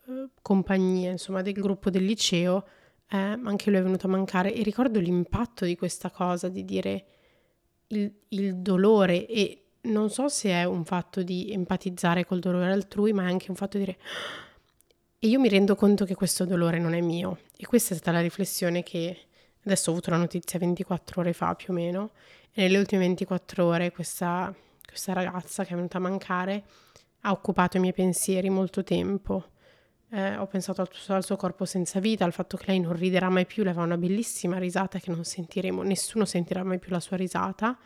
eh, 0.08 0.28
compagnia, 0.42 1.12
insomma, 1.12 1.42
del 1.42 1.54
gruppo 1.54 1.90
del 1.90 2.06
liceo, 2.06 2.66
eh, 3.10 3.18
anche 3.18 3.70
lui 3.70 3.80
è 3.80 3.84
venuto 3.84 4.08
a 4.08 4.10
mancare 4.10 4.54
e 4.54 4.64
ricordo 4.64 5.00
l'impatto 5.00 5.66
di 5.66 5.76
questa 5.76 6.10
cosa, 6.10 6.48
di 6.48 6.64
dire 6.64 7.06
il, 7.88 8.12
il 8.30 8.56
dolore 8.58 9.28
e 9.28 9.58
non 9.84 10.10
so 10.10 10.28
se 10.30 10.50
è 10.50 10.64
un 10.64 10.86
fatto 10.86 11.24
di 11.24 11.52
empatizzare 11.52 12.26
col 12.26 12.40
dolore 12.40 12.72
altrui, 12.72 13.14
ma 13.14 13.24
è 13.24 13.32
anche 13.32 13.50
un 13.50 13.56
fatto 13.56 13.78
di 13.78 13.86
dire 13.86 13.98
e 15.24 15.28
io 15.28 15.40
mi 15.40 15.50
rendo 15.50 15.76
conto 15.76 16.04
che 16.04 16.16
questo 16.16 16.46
dolore 16.46 16.80
non 16.80 16.96
è 16.96 17.00
mio. 17.00 17.42
E 17.56 17.68
questa 17.68 17.94
è 17.94 17.98
stata 17.98 18.12
la 18.12 18.24
riflessione 18.24 18.82
che 18.82 19.16
adesso 19.64 19.90
ho 19.90 19.94
avuto 19.94 20.10
la 20.10 20.18
notizia 20.18 20.58
24 20.58 21.22
ore 21.22 21.34
fa 21.34 21.54
più 21.54 21.68
o 21.70 21.74
meno, 21.74 22.10
e 22.54 22.64
nelle 22.64 22.78
ultime 22.78 23.06
24 23.06 23.66
ore 23.66 23.92
questa, 23.92 24.54
questa 24.86 25.14
ragazza 25.14 25.64
che 25.64 25.72
è 25.72 25.76
venuta 25.76 25.98
a 25.98 26.02
mancare 26.02 26.64
ha 27.22 27.32
occupato 27.32 27.78
i 27.78 27.80
miei 27.80 27.94
pensieri 27.94 28.50
molto 28.50 28.84
tempo. 28.84 29.46
Eh, 30.10 30.36
ho 30.36 30.48
pensato 30.48 30.82
al, 30.82 30.90
al, 31.08 31.24
suo 31.24 31.38
corpo 31.38 31.64
senza 31.66 32.00
vita, 32.00 32.26
al 32.26 32.34
fatto 32.34 32.58
che 32.58 32.66
lei 32.68 32.80
non 32.80 32.94
riderà 32.94 33.30
mai 33.30 33.46
più, 33.46 33.64
lei 33.64 33.74
fa 33.74 33.82
una 33.82 33.98
bellissima 33.98 34.58
risata 34.58 35.00
che 35.00 35.12
non 35.12 35.24
sentiremo, 35.24 35.84
nessuno 35.84 36.26
sentirà 36.26 36.64
mai 36.64 36.80
più 36.80 36.92
la 36.92 37.00
sua 37.00 37.16
risata, 37.16 37.78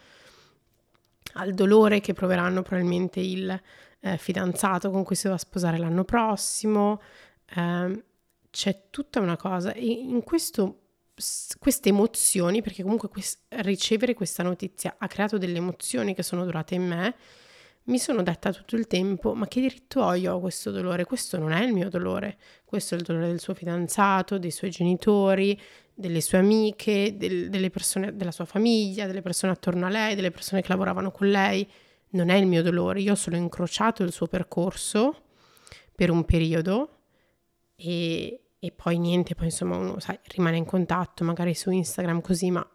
al 1.33 1.53
dolore 1.53 1.99
che 1.99 2.13
proveranno 2.13 2.61
probabilmente 2.63 3.19
il 3.19 3.61
eh, 3.99 4.17
fidanzato 4.17 4.89
con 4.89 5.03
cui 5.03 5.15
si 5.15 5.27
va 5.27 5.35
a 5.35 5.37
sposare 5.37 5.77
l'anno 5.77 6.03
prossimo. 6.03 7.01
Eh, 7.55 8.03
c'è 8.49 8.85
tutta 8.89 9.19
una 9.19 9.35
cosa 9.35 9.73
e 9.73 9.85
in 9.85 10.23
questo 10.23 10.84
queste 11.59 11.89
emozioni, 11.89 12.61
perché 12.61 12.83
comunque 12.83 13.09
quest- 13.09 13.43
ricevere 13.61 14.13
questa 14.13 14.43
notizia 14.43 14.95
ha 14.97 15.07
creato 15.07 15.37
delle 15.37 15.57
emozioni 15.57 16.13
che 16.13 16.23
sono 16.23 16.43
durate 16.43 16.75
in 16.75 16.85
me, 16.85 17.15
mi 17.85 17.99
sono 17.99 18.23
detta 18.23 18.51
tutto 18.51 18.75
il 18.75 18.87
tempo, 18.87 19.35
ma 19.35 19.47
che 19.47 19.61
diritto 19.61 20.01
ho 20.01 20.13
io 20.15 20.35
a 20.35 20.39
questo 20.39 20.71
dolore? 20.71 21.05
Questo 21.05 21.37
non 21.37 21.51
è 21.51 21.63
il 21.63 21.71
mio 21.71 21.87
dolore, 21.89 22.37
questo 22.65 22.95
è 22.95 22.97
il 22.97 23.03
dolore 23.03 23.27
del 23.27 23.39
suo 23.39 23.53
fidanzato, 23.53 24.39
dei 24.39 24.51
suoi 24.51 24.71
genitori, 24.71 25.59
delle 25.93 26.19
sue 26.19 26.39
amiche, 26.39 27.15
del, 27.15 27.49
delle 27.49 27.69
persone 27.69 28.15
della 28.15 28.31
sua 28.31 28.45
famiglia, 28.45 29.05
delle 29.05 29.21
persone 29.21 29.53
attorno 29.53 29.85
a 29.85 29.89
lei, 29.89 30.15
delle 30.15 30.31
persone 30.31 30.61
che 30.61 30.69
lavoravano 30.69 31.11
con 31.11 31.29
lei. 31.29 31.67
Non 32.09 32.29
è 32.29 32.35
il 32.35 32.47
mio 32.47 32.63
dolore, 32.63 33.01
io 33.01 33.11
ho 33.11 33.15
solo 33.15 33.35
incrociato 33.35 34.03
il 34.03 34.11
suo 34.11 34.27
percorso 34.27 35.21
per 35.93 36.09
un 36.09 36.25
periodo 36.25 37.01
e, 37.75 38.44
e 38.65 38.71
poi 38.71 38.97
niente, 38.97 39.35
poi 39.35 39.45
insomma 39.45 39.77
uno 39.77 39.99
sai, 39.99 40.17
rimane 40.29 40.57
in 40.57 40.65
contatto 40.65 41.23
magari 41.23 41.53
su 41.53 41.69
Instagram 41.69 42.21
così, 42.21 42.49
ma 42.49 42.67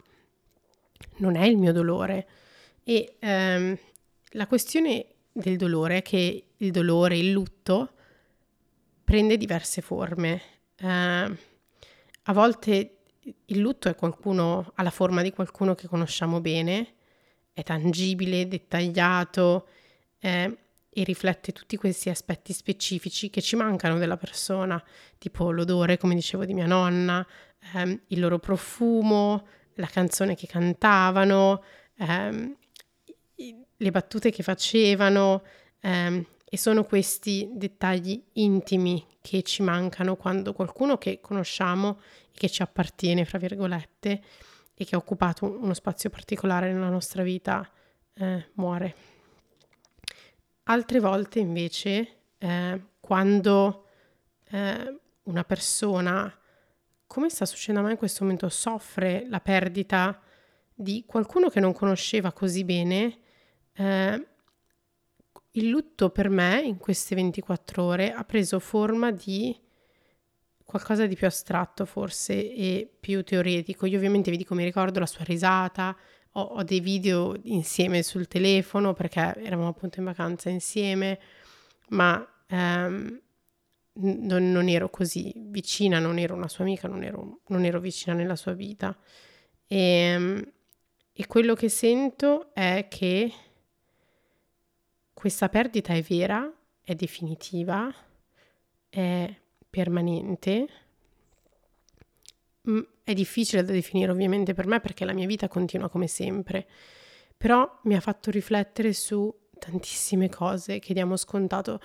non 1.17 1.35
è 1.35 1.45
il 1.45 1.57
mio 1.57 1.73
dolore. 1.73 2.27
E 2.83 3.17
ehm, 3.19 3.77
la 4.31 4.47
questione 4.47 5.05
del 5.31 5.57
dolore 5.57 5.97
è 5.97 6.01
che 6.01 6.45
il 6.55 6.71
dolore, 6.71 7.17
il 7.17 7.31
lutto, 7.31 7.93
prende 9.03 9.35
diverse 9.35 9.81
forme. 9.81 10.41
Eh, 10.77 11.37
a 12.23 12.33
volte 12.33 12.97
il 13.45 13.59
lutto 13.59 13.89
è 13.89 13.95
qualcuno, 13.95 14.71
ha 14.75 14.83
la 14.83 14.89
forma 14.89 15.21
di 15.21 15.31
qualcuno 15.31 15.75
che 15.75 15.87
conosciamo 15.87 16.39
bene, 16.39 16.93
è 17.51 17.63
tangibile, 17.63 18.47
dettagliato 18.47 19.67
eh, 20.19 20.57
e 20.93 21.03
riflette 21.03 21.53
tutti 21.53 21.77
questi 21.77 22.09
aspetti 22.09 22.51
specifici 22.51 23.29
che 23.29 23.41
ci 23.41 23.55
mancano 23.55 23.97
della 23.97 24.17
persona, 24.17 24.83
tipo 25.17 25.51
l'odore, 25.51 25.97
come 25.97 26.15
dicevo, 26.15 26.43
di 26.43 26.53
mia 26.53 26.65
nonna, 26.65 27.25
ehm, 27.73 28.01
il 28.07 28.19
loro 28.19 28.39
profumo, 28.39 29.47
la 29.75 29.87
canzone 29.87 30.35
che 30.35 30.47
cantavano, 30.47 31.63
ehm, 31.97 32.55
le 33.77 33.91
battute 33.91 34.31
che 34.31 34.43
facevano 34.43 35.43
ehm, 35.79 36.25
e 36.43 36.57
sono 36.57 36.83
questi 36.83 37.49
dettagli 37.53 38.21
intimi 38.33 39.05
che 39.21 39.41
ci 39.43 39.63
mancano 39.63 40.17
quando 40.17 40.51
qualcuno 40.51 40.97
che 40.97 41.21
conosciamo 41.21 41.99
e 42.31 42.37
che 42.37 42.49
ci 42.49 42.61
appartiene, 42.61 43.23
fra 43.23 43.37
virgolette, 43.37 44.21
e 44.73 44.85
che 44.85 44.95
ha 44.95 44.97
occupato 44.97 45.45
uno 45.45 45.73
spazio 45.73 46.09
particolare 46.09 46.73
nella 46.73 46.89
nostra 46.89 47.23
vita 47.23 47.67
eh, 48.15 48.49
muore. 48.55 49.10
Altre 50.63 50.99
volte 50.99 51.39
invece, 51.39 52.17
eh, 52.37 52.81
quando 52.99 53.85
eh, 54.49 54.99
una 55.23 55.43
persona, 55.43 56.33
come 57.07 57.29
sta 57.29 57.45
succedendo 57.45 57.81
a 57.81 57.85
me 57.85 57.91
in 57.91 57.97
questo 57.97 58.23
momento, 58.23 58.47
soffre 58.49 59.25
la 59.27 59.39
perdita 59.39 60.21
di 60.73 61.03
qualcuno 61.05 61.49
che 61.49 61.59
non 61.59 61.73
conosceva 61.73 62.31
così 62.31 62.63
bene, 62.63 63.19
eh, 63.73 64.27
il 65.51 65.67
lutto 65.67 66.09
per 66.09 66.29
me 66.29 66.61
in 66.61 66.77
queste 66.77 67.15
24 67.15 67.83
ore 67.83 68.13
ha 68.13 68.23
preso 68.23 68.59
forma 68.59 69.11
di 69.11 69.59
qualcosa 70.63 71.05
di 71.05 71.15
più 71.15 71.27
astratto 71.27 71.83
forse 71.85 72.33
e 72.33 72.89
più 72.97 73.23
teoretico. 73.23 73.85
Io 73.85 73.97
ovviamente 73.97 74.31
vi 74.31 74.37
dico, 74.37 74.55
mi 74.55 74.63
ricordo 74.63 74.99
la 74.99 75.05
sua 75.05 75.25
risata, 75.25 75.95
ho, 76.33 76.41
ho 76.41 76.63
dei 76.63 76.79
video 76.79 77.37
insieme 77.43 78.03
sul 78.03 78.27
telefono 78.27 78.93
perché 78.93 79.35
eravamo 79.37 79.69
appunto 79.69 79.99
in 79.99 80.05
vacanza 80.05 80.49
insieme, 80.49 81.19
ma 81.89 82.25
ehm, 82.47 83.21
non, 83.93 84.51
non, 84.51 84.67
ero 84.69 84.89
così 84.89 85.33
vicina, 85.35 85.99
non 85.99 86.17
ero 86.17 86.35
una 86.35 86.47
sua 86.47 86.63
amica, 86.63 86.87
non 86.87 87.03
ero, 87.03 87.41
non 87.47 87.65
ero 87.65 87.79
vicina 87.79 88.15
nella 88.15 88.35
sua 88.35 88.53
vita. 88.53 88.97
E, 89.67 89.77
ehm, 89.77 90.51
e 91.13 91.27
quello 91.27 91.53
che 91.53 91.69
sento 91.69 92.53
è 92.53 92.87
che 92.89 93.31
questa 95.13 95.49
perdita 95.49 95.93
è 95.93 96.01
vera, 96.01 96.51
è 96.81 96.95
definitiva, 96.95 97.93
è 98.89 99.35
permanente. 99.69 100.67
Mm, 102.69 102.79
è 103.03 103.13
difficile 103.13 103.63
da 103.63 103.71
definire 103.71 104.11
ovviamente 104.11 104.53
per 104.53 104.67
me 104.67 104.79
perché 104.79 105.03
la 105.03 105.13
mia 105.13 105.25
vita 105.25 105.47
continua 105.47 105.89
come 105.89 106.07
sempre, 106.07 106.67
però 107.35 107.79
mi 107.83 107.95
ha 107.95 107.99
fatto 107.99 108.29
riflettere 108.29 108.93
su 108.93 109.33
tantissime 109.57 110.29
cose 110.29 110.79
che 110.79 110.93
diamo 110.93 111.17
scontato, 111.17 111.79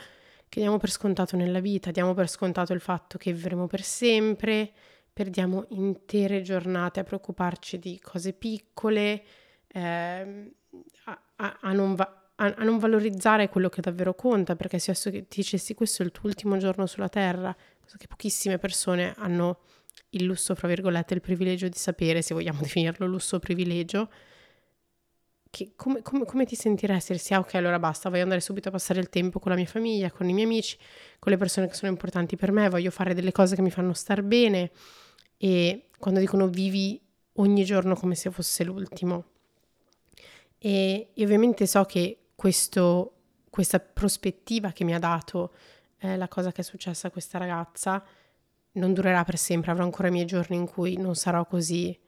che 0.49 0.61
diamo 0.61 0.76
per 0.78 0.90
scontato 0.90 1.37
nella 1.37 1.61
vita, 1.61 1.90
diamo 1.90 2.12
per 2.14 2.28
scontato 2.28 2.73
il 2.75 2.80
fatto 2.80 3.16
che 3.16 3.33
vivremo 3.33 3.66
per 3.66 3.83
sempre, 3.83 4.71
perdiamo 5.12 5.64
intere 5.71 6.42
giornate 6.42 7.00
a 7.00 7.04
preoccuparci 7.04 7.78
di 7.78 7.99
cose 8.00 8.35
piccole, 8.35 9.23
eh, 9.68 10.52
a, 11.04 11.23
a, 11.37 11.59
a 11.62 11.73
non 11.73 11.95
va- 11.95 12.30
a, 12.37 12.49
non 12.64 12.78
valorizzare 12.78 13.49
quello 13.49 13.68
che 13.68 13.80
davvero 13.80 14.14
conta, 14.14 14.56
perché 14.56 14.78
se 14.78 14.90
adesso 14.90 15.11
ti 15.11 15.25
dicessi 15.28 15.75
questo 15.75 16.02
è 16.02 16.04
il 16.06 16.12
tuo 16.12 16.28
ultimo 16.28 16.56
giorno 16.59 16.87
sulla 16.87 17.09
Terra, 17.09 17.54
cosa 17.83 17.97
che 17.97 18.06
pochissime 18.06 18.59
persone 18.59 19.14
hanno 19.16 19.61
il 20.10 20.25
lusso, 20.25 20.54
fra 20.54 20.68
virgolette, 20.68 21.14
il 21.14 21.20
privilegio 21.20 21.68
di 21.68 21.76
sapere, 21.76 22.22
se 22.22 22.34
vogliamo 22.34 22.60
definirlo 22.62 23.06
lusso 23.06 23.36
o 23.36 23.38
privilegio, 23.38 24.10
che 25.50 25.72
come, 25.75 26.02
come, 26.02 26.25
come, 26.25 26.44
ti 26.44 26.54
sentiresti 26.54 27.16
se 27.16 27.34
ah 27.34 27.38
ok 27.38 27.54
allora 27.54 27.78
basta, 27.78 28.10
voglio 28.10 28.22
andare 28.22 28.40
subito 28.40 28.68
a 28.68 28.72
passare 28.72 29.00
il 29.00 29.08
tempo 29.08 29.38
con 29.38 29.50
la 29.50 29.56
mia 29.56 29.66
famiglia, 29.66 30.10
con 30.10 30.28
i 30.28 30.32
miei 30.32 30.44
amici, 30.46 30.76
con 31.18 31.32
le 31.32 31.38
persone 31.38 31.66
che 31.68 31.75
sono 31.75 31.90
importanti 31.90 32.36
per 32.36 32.52
me, 32.52 32.68
voglio 32.68 32.90
fare 32.90 33.14
delle 33.14 33.32
cose 33.32 33.54
che 33.54 33.62
mi 33.62 33.70
fanno 33.70 33.94
star 33.94 34.22
bene 34.22 34.70
e 35.38 35.88
quando 35.98 36.20
dicono 36.20 36.48
vivi 36.48 37.00
ogni 37.34 37.64
giorno 37.64 37.94
come 37.94 38.14
se 38.14 38.30
fosse 38.30 38.64
l'ultimo. 38.64 39.25
E, 40.58 41.10
e 41.14 41.25
ovviamente 41.25 41.66
so 41.66 41.84
che 41.84 42.18
questo, 42.34 43.14
questa 43.48 43.78
prospettiva 43.78 44.72
che 44.72 44.84
mi 44.84 44.94
ha 44.94 44.98
dato 44.98 45.52
eh, 45.98 46.16
la 46.16 46.28
cosa 46.28 46.52
che 46.52 46.60
è 46.60 46.64
successa 46.64 47.08
a 47.08 47.10
questa 47.10 47.38
ragazza 47.38 48.04
non 48.76 48.92
durerà 48.92 49.25
per 49.25 49.37
sempre, 49.37 49.71
avrò 49.71 49.85
ancora 49.85 50.09
i 50.09 50.12
miei 50.12 50.25
giorni 50.26 50.56
in 50.56 50.66
cui 50.66 50.97
non 50.97 51.14
sarò 51.14 51.45
così 51.47 51.99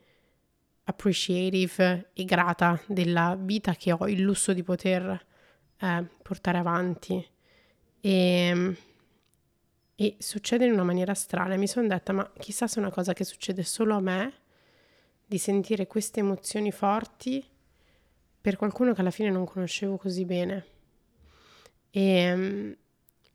appreciative 0.83 2.09
e 2.13 2.25
grata 2.25 2.81
della 2.87 3.37
vita 3.39 3.75
che 3.75 3.91
ho, 3.91 4.07
il 4.07 4.21
lusso 4.21 4.53
di 4.53 4.63
poter 4.63 5.25
eh, 5.77 6.05
portare 6.21 6.57
avanti. 6.57 7.23
E, 8.01 8.75
e 9.95 10.15
succede 10.19 10.65
in 10.65 10.71
una 10.71 10.83
maniera 10.83 11.13
strana. 11.13 11.57
Mi 11.57 11.67
sono 11.67 11.87
detta, 11.87 12.13
ma 12.13 12.31
chissà 12.37 12.67
se 12.67 12.77
è 12.77 12.79
una 12.79 12.91
cosa 12.91 13.13
che 13.13 13.23
succede 13.23 13.63
solo 13.63 13.95
a 13.95 13.99
me, 13.99 14.33
di 15.25 15.37
sentire 15.37 15.85
queste 15.85 16.21
emozioni 16.21 16.71
forti 16.71 17.45
per 18.41 18.55
qualcuno 18.55 18.93
che 18.93 19.01
alla 19.01 19.11
fine 19.11 19.29
non 19.29 19.45
conoscevo 19.45 19.97
così 19.97 20.25
bene. 20.25 20.65
E, 21.91 22.77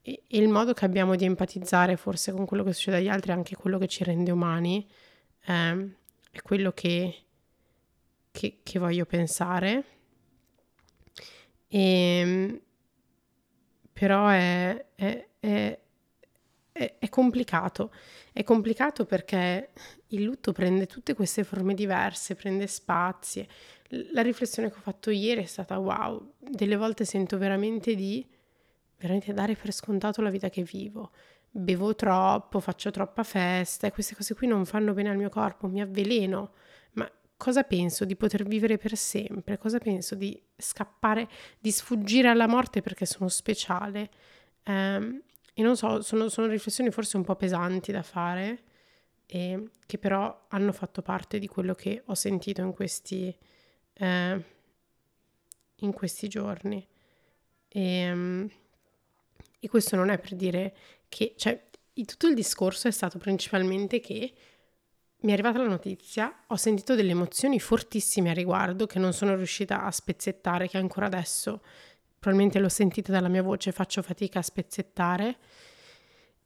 e, 0.06 0.22
il 0.28 0.48
modo 0.48 0.74
che 0.74 0.84
abbiamo 0.84 1.16
di 1.16 1.24
empatizzare 1.24 1.96
forse 1.96 2.30
con 2.32 2.44
quello 2.44 2.62
che 2.62 2.74
succede 2.74 2.98
agli 2.98 3.08
altri 3.08 3.30
è 3.30 3.34
anche 3.34 3.56
quello 3.56 3.78
che 3.78 3.88
ci 3.88 4.04
rende 4.04 4.30
umani, 4.30 4.86
eh, 5.46 5.90
è 6.30 6.42
quello 6.42 6.72
che, 6.72 7.24
che, 8.30 8.60
che 8.62 8.78
voglio 8.78 9.06
pensare. 9.06 9.84
E, 11.68 11.80
ehm, 11.80 12.60
però 13.92 14.28
è, 14.28 14.86
è, 14.94 15.28
è, 15.40 15.78
è, 16.72 17.08
complicato. 17.08 17.92
È 18.32 18.42
complicato 18.42 19.06
perché 19.06 19.70
il 20.08 20.22
lutto 20.22 20.52
prende 20.52 20.86
tutte 20.86 21.14
queste 21.14 21.44
forme 21.44 21.72
diverse, 21.74 22.34
prende 22.34 22.66
spazi 22.66 23.46
la 24.12 24.22
riflessione 24.22 24.70
che 24.70 24.78
ho 24.78 24.80
fatto 24.80 25.10
ieri 25.10 25.42
è 25.42 25.46
stata 25.46 25.78
wow, 25.78 26.32
delle 26.38 26.76
volte 26.76 27.04
sento 27.04 27.38
veramente 27.38 27.94
di 27.94 28.26
veramente 28.98 29.32
dare 29.32 29.54
per 29.54 29.72
scontato 29.72 30.22
la 30.22 30.30
vita 30.30 30.48
che 30.48 30.62
vivo, 30.62 31.10
bevo 31.56 31.94
troppo, 31.94 32.58
faccio 32.58 32.90
troppa 32.90 33.22
festa 33.22 33.86
e 33.86 33.92
queste 33.92 34.16
cose 34.16 34.34
qui 34.34 34.48
non 34.48 34.64
fanno 34.64 34.92
bene 34.92 35.10
al 35.10 35.16
mio 35.16 35.28
corpo, 35.28 35.68
mi 35.68 35.80
avveleno. 35.80 36.52
Ma 36.92 37.10
cosa 37.36 37.62
penso 37.62 38.04
di 38.04 38.16
poter 38.16 38.44
vivere 38.44 38.76
per 38.76 38.96
sempre? 38.96 39.58
Cosa 39.58 39.78
penso 39.78 40.16
di 40.16 40.40
scappare, 40.56 41.28
di 41.58 41.70
sfuggire 41.70 42.28
alla 42.28 42.48
morte 42.48 42.82
perché 42.82 43.06
sono 43.06 43.28
speciale? 43.28 44.10
Um, 44.64 45.22
e 45.54 45.62
non 45.62 45.76
so, 45.76 46.02
sono, 46.02 46.28
sono, 46.28 46.48
riflessioni 46.48 46.90
forse 46.90 47.16
un 47.16 47.22
po' 47.22 47.36
pesanti 47.36 47.92
da 47.92 48.02
fare, 48.02 48.62
e 49.26 49.70
che 49.86 49.98
però 49.98 50.46
hanno 50.48 50.72
fatto 50.72 51.00
parte 51.02 51.38
di 51.38 51.46
quello 51.46 51.74
che 51.74 52.02
ho 52.04 52.14
sentito 52.14 52.60
in 52.60 52.72
questi, 52.72 53.34
eh, 53.92 54.44
in 55.76 55.92
questi 55.92 56.26
giorni. 56.28 56.84
E, 57.68 58.12
um, 58.12 58.50
e 59.64 59.68
questo 59.68 59.96
non 59.96 60.10
è 60.10 60.18
per 60.18 60.34
dire 60.34 60.74
che, 61.08 61.32
cioè, 61.38 61.58
tutto 62.04 62.26
il 62.26 62.34
discorso 62.34 62.86
è 62.86 62.90
stato 62.90 63.16
principalmente 63.16 63.98
che 63.98 64.30
mi 65.20 65.30
è 65.30 65.32
arrivata 65.32 65.56
la 65.56 65.68
notizia, 65.68 66.44
ho 66.48 66.56
sentito 66.56 66.94
delle 66.94 67.12
emozioni 67.12 67.58
fortissime 67.58 68.28
a 68.28 68.34
riguardo 68.34 68.84
che 68.84 68.98
non 68.98 69.14
sono 69.14 69.34
riuscita 69.34 69.84
a 69.84 69.90
spezzettare, 69.90 70.68
che 70.68 70.76
ancora 70.76 71.06
adesso 71.06 71.62
probabilmente 72.18 72.58
l'ho 72.58 72.68
sentita 72.68 73.10
dalla 73.10 73.28
mia 73.28 73.42
voce, 73.42 73.72
faccio 73.72 74.02
fatica 74.02 74.40
a 74.40 74.42
spezzettare. 74.42 75.36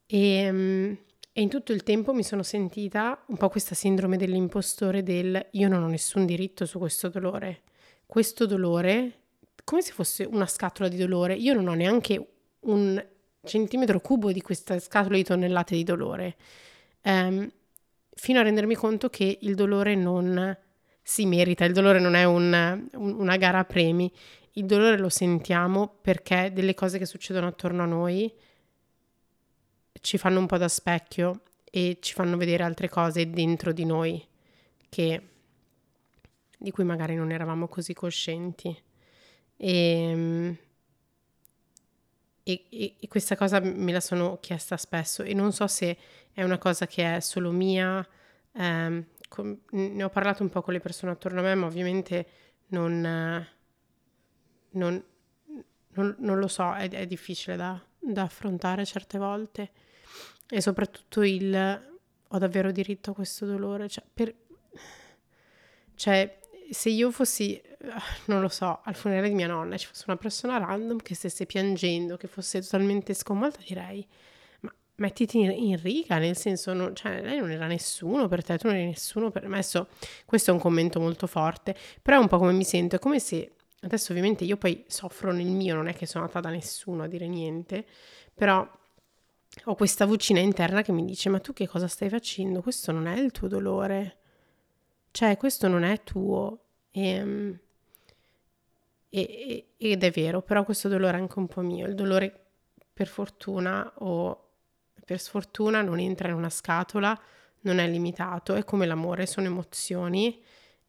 E, 0.05 0.33
ehm, 0.33 0.97
e, 1.33 1.41
in 1.41 1.49
tutto 1.49 1.73
il 1.73 1.83
tempo 1.83 2.13
mi 2.13 2.23
sono 2.23 2.41
sentita 2.41 3.21
un 3.27 3.35
po' 3.35 3.49
questa 3.49 3.75
sindrome 3.75 4.15
dell'impostore 4.15 5.03
del 5.03 5.45
io 5.51 5.67
non 5.67 5.83
ho 5.83 5.87
nessun 5.87 6.25
diritto 6.25 6.65
su 6.65 6.79
questo 6.79 7.09
dolore. 7.09 7.63
Questo 8.05 8.45
dolore, 8.45 9.23
come 9.65 9.81
se 9.81 9.91
fosse 9.91 10.23
una 10.23 10.47
scatola 10.47 10.87
di 10.87 10.95
dolore, 10.95 11.33
io 11.33 11.53
non 11.53 11.67
ho 11.67 11.73
neanche 11.73 12.38
un 12.61 13.03
centimetro 13.43 13.99
cubo 13.99 14.31
di 14.31 14.41
questa 14.41 14.79
scatola 14.79 15.15
di 15.15 15.23
tonnellate 15.23 15.75
di 15.75 15.83
dolore, 15.83 16.35
um, 17.03 17.49
fino 18.13 18.39
a 18.39 18.43
rendermi 18.43 18.75
conto 18.75 19.09
che 19.09 19.37
il 19.41 19.55
dolore 19.55 19.95
non 19.95 20.57
si 21.01 21.25
merita, 21.25 21.65
il 21.65 21.73
dolore 21.73 21.99
non 21.99 22.15
è 22.15 22.23
un, 22.25 22.87
un, 22.93 23.19
una 23.19 23.37
gara 23.37 23.59
a 23.59 23.65
premi, 23.65 24.11
il 24.53 24.65
dolore 24.65 24.97
lo 24.97 25.09
sentiamo 25.09 25.87
perché 26.01 26.51
delle 26.53 26.73
cose 26.73 26.97
che 26.97 27.05
succedono 27.05 27.47
attorno 27.47 27.83
a 27.83 27.87
noi 27.87 28.31
ci 30.01 30.17
fanno 30.17 30.39
un 30.39 30.45
po' 30.45 30.57
da 30.57 30.67
specchio 30.67 31.41
e 31.63 31.97
ci 32.01 32.13
fanno 32.13 32.37
vedere 32.37 32.63
altre 32.63 32.89
cose 32.89 33.29
dentro 33.29 33.71
di 33.71 33.85
noi 33.85 34.25
che, 34.89 35.27
di 36.57 36.71
cui 36.71 36.83
magari 36.83 37.15
non 37.15 37.31
eravamo 37.31 37.67
così 37.67 37.93
coscienti. 37.93 38.75
E, 39.55 39.71
ehm, 39.71 40.57
e, 42.51 42.95
e, 42.99 43.07
questa 43.07 43.35
cosa 43.35 43.59
me 43.59 43.91
la 43.91 43.99
sono 43.99 44.37
chiesta 44.39 44.77
spesso 44.77 45.23
e 45.23 45.33
non 45.33 45.51
so 45.51 45.67
se 45.67 45.97
è 46.31 46.43
una 46.43 46.57
cosa 46.57 46.87
che 46.87 47.15
è 47.15 47.19
solo 47.19 47.51
mia, 47.51 48.05
ehm, 48.53 49.05
com- 49.27 49.59
ne 49.71 50.03
ho 50.03 50.09
parlato 50.09 50.43
un 50.43 50.49
po' 50.49 50.61
con 50.61 50.73
le 50.73 50.79
persone 50.79 51.11
attorno 51.11 51.39
a 51.39 51.43
me, 51.43 51.55
ma 51.55 51.65
ovviamente 51.65 52.27
non, 52.67 53.01
non, 54.71 55.03
non, 55.93 56.15
non 56.17 56.39
lo 56.39 56.47
so, 56.47 56.73
è, 56.73 56.89
è 56.89 57.05
difficile 57.05 57.55
da, 57.55 57.81
da, 57.99 58.23
affrontare 58.23 58.85
certe 58.85 59.17
volte 59.17 59.71
e 60.47 60.61
soprattutto 60.61 61.23
il 61.23 61.87
ho 62.31 62.37
davvero 62.37 62.71
diritto 62.71 63.11
a 63.11 63.13
questo 63.13 63.45
dolore, 63.45 63.89
cioè, 63.89 64.03
per, 64.13 64.35
cioè 65.95 66.39
se 66.71 66.89
io 66.89 67.11
fossi 67.11 67.61
non 68.25 68.41
lo 68.41 68.49
so, 68.49 68.81
al 68.83 68.95
funerale 68.95 69.29
di 69.29 69.35
mia 69.35 69.47
nonna 69.47 69.77
ci 69.77 69.87
fosse 69.87 70.03
una 70.07 70.17
persona 70.17 70.57
random 70.57 70.97
che 70.97 71.15
stesse 71.15 71.45
piangendo, 71.45 72.17
che 72.17 72.27
fosse 72.27 72.61
totalmente 72.61 73.13
sconvolta, 73.13 73.59
direi, 73.65 74.05
ma 74.61 74.73
mettiti 74.95 75.39
in, 75.39 75.51
in 75.51 75.81
riga, 75.81 76.17
nel 76.17 76.35
senso, 76.35 76.73
non, 76.73 76.95
cioè, 76.95 77.21
lei 77.21 77.39
non 77.39 77.51
era 77.51 77.67
nessuno 77.67 78.27
per 78.27 78.43
te, 78.43 78.57
tu 78.57 78.67
non 78.67 78.75
eri 78.75 78.87
nessuno 78.87 79.31
per 79.31 79.47
me. 79.47 79.55
Adesso, 79.55 79.87
questo 80.25 80.51
è 80.51 80.53
un 80.53 80.59
commento 80.59 80.99
molto 80.99 81.25
forte, 81.27 81.75
però 82.01 82.17
è 82.17 82.21
un 82.21 82.27
po' 82.27 82.37
come 82.37 82.51
mi 82.51 82.65
sento, 82.65 82.97
è 82.97 82.99
come 82.99 83.19
se, 83.19 83.53
adesso 83.81 84.11
ovviamente 84.11 84.43
io 84.43 84.57
poi 84.57 84.83
soffro 84.87 85.31
nel 85.31 85.47
mio, 85.47 85.75
non 85.75 85.87
è 85.87 85.93
che 85.93 86.05
sono 86.05 86.25
andata 86.25 86.41
da 86.41 86.49
nessuno 86.49 87.03
a 87.03 87.07
dire 87.07 87.27
niente, 87.27 87.85
però 88.33 88.67
ho 89.65 89.75
questa 89.75 90.05
vocina 90.05 90.39
interna 90.39 90.81
che 90.81 90.91
mi 90.91 91.05
dice, 91.05 91.29
ma 91.29 91.39
tu 91.39 91.53
che 91.53 91.67
cosa 91.67 91.87
stai 91.87 92.09
facendo? 92.09 92.61
Questo 92.61 92.91
non 92.91 93.07
è 93.07 93.17
il 93.17 93.31
tuo 93.31 93.47
dolore, 93.47 94.18
cioè 95.11 95.37
questo 95.37 95.67
non 95.67 95.83
è 95.83 96.03
tuo. 96.03 96.65
E, 96.91 97.07
ehm, 97.09 97.59
e, 99.09 99.73
ed 99.77 100.03
è 100.03 100.11
vero, 100.11 100.41
però 100.41 100.63
questo 100.63 100.87
dolore 100.87 101.17
è 101.17 101.21
anche 101.21 101.39
un 101.39 101.47
po' 101.47 101.61
mio. 101.61 101.87
Il 101.87 101.95
dolore, 101.95 102.47
per 102.93 103.07
fortuna 103.07 103.91
o 103.97 104.47
per 105.03 105.19
sfortuna, 105.19 105.81
non 105.81 105.99
entra 105.99 106.27
in 106.29 106.35
una 106.35 106.49
scatola, 106.49 107.19
non 107.61 107.79
è 107.79 107.87
limitato, 107.87 108.53
è 108.55 108.63
come 108.63 108.85
l'amore, 108.85 109.25
sono 109.25 109.47
emozioni 109.47 110.41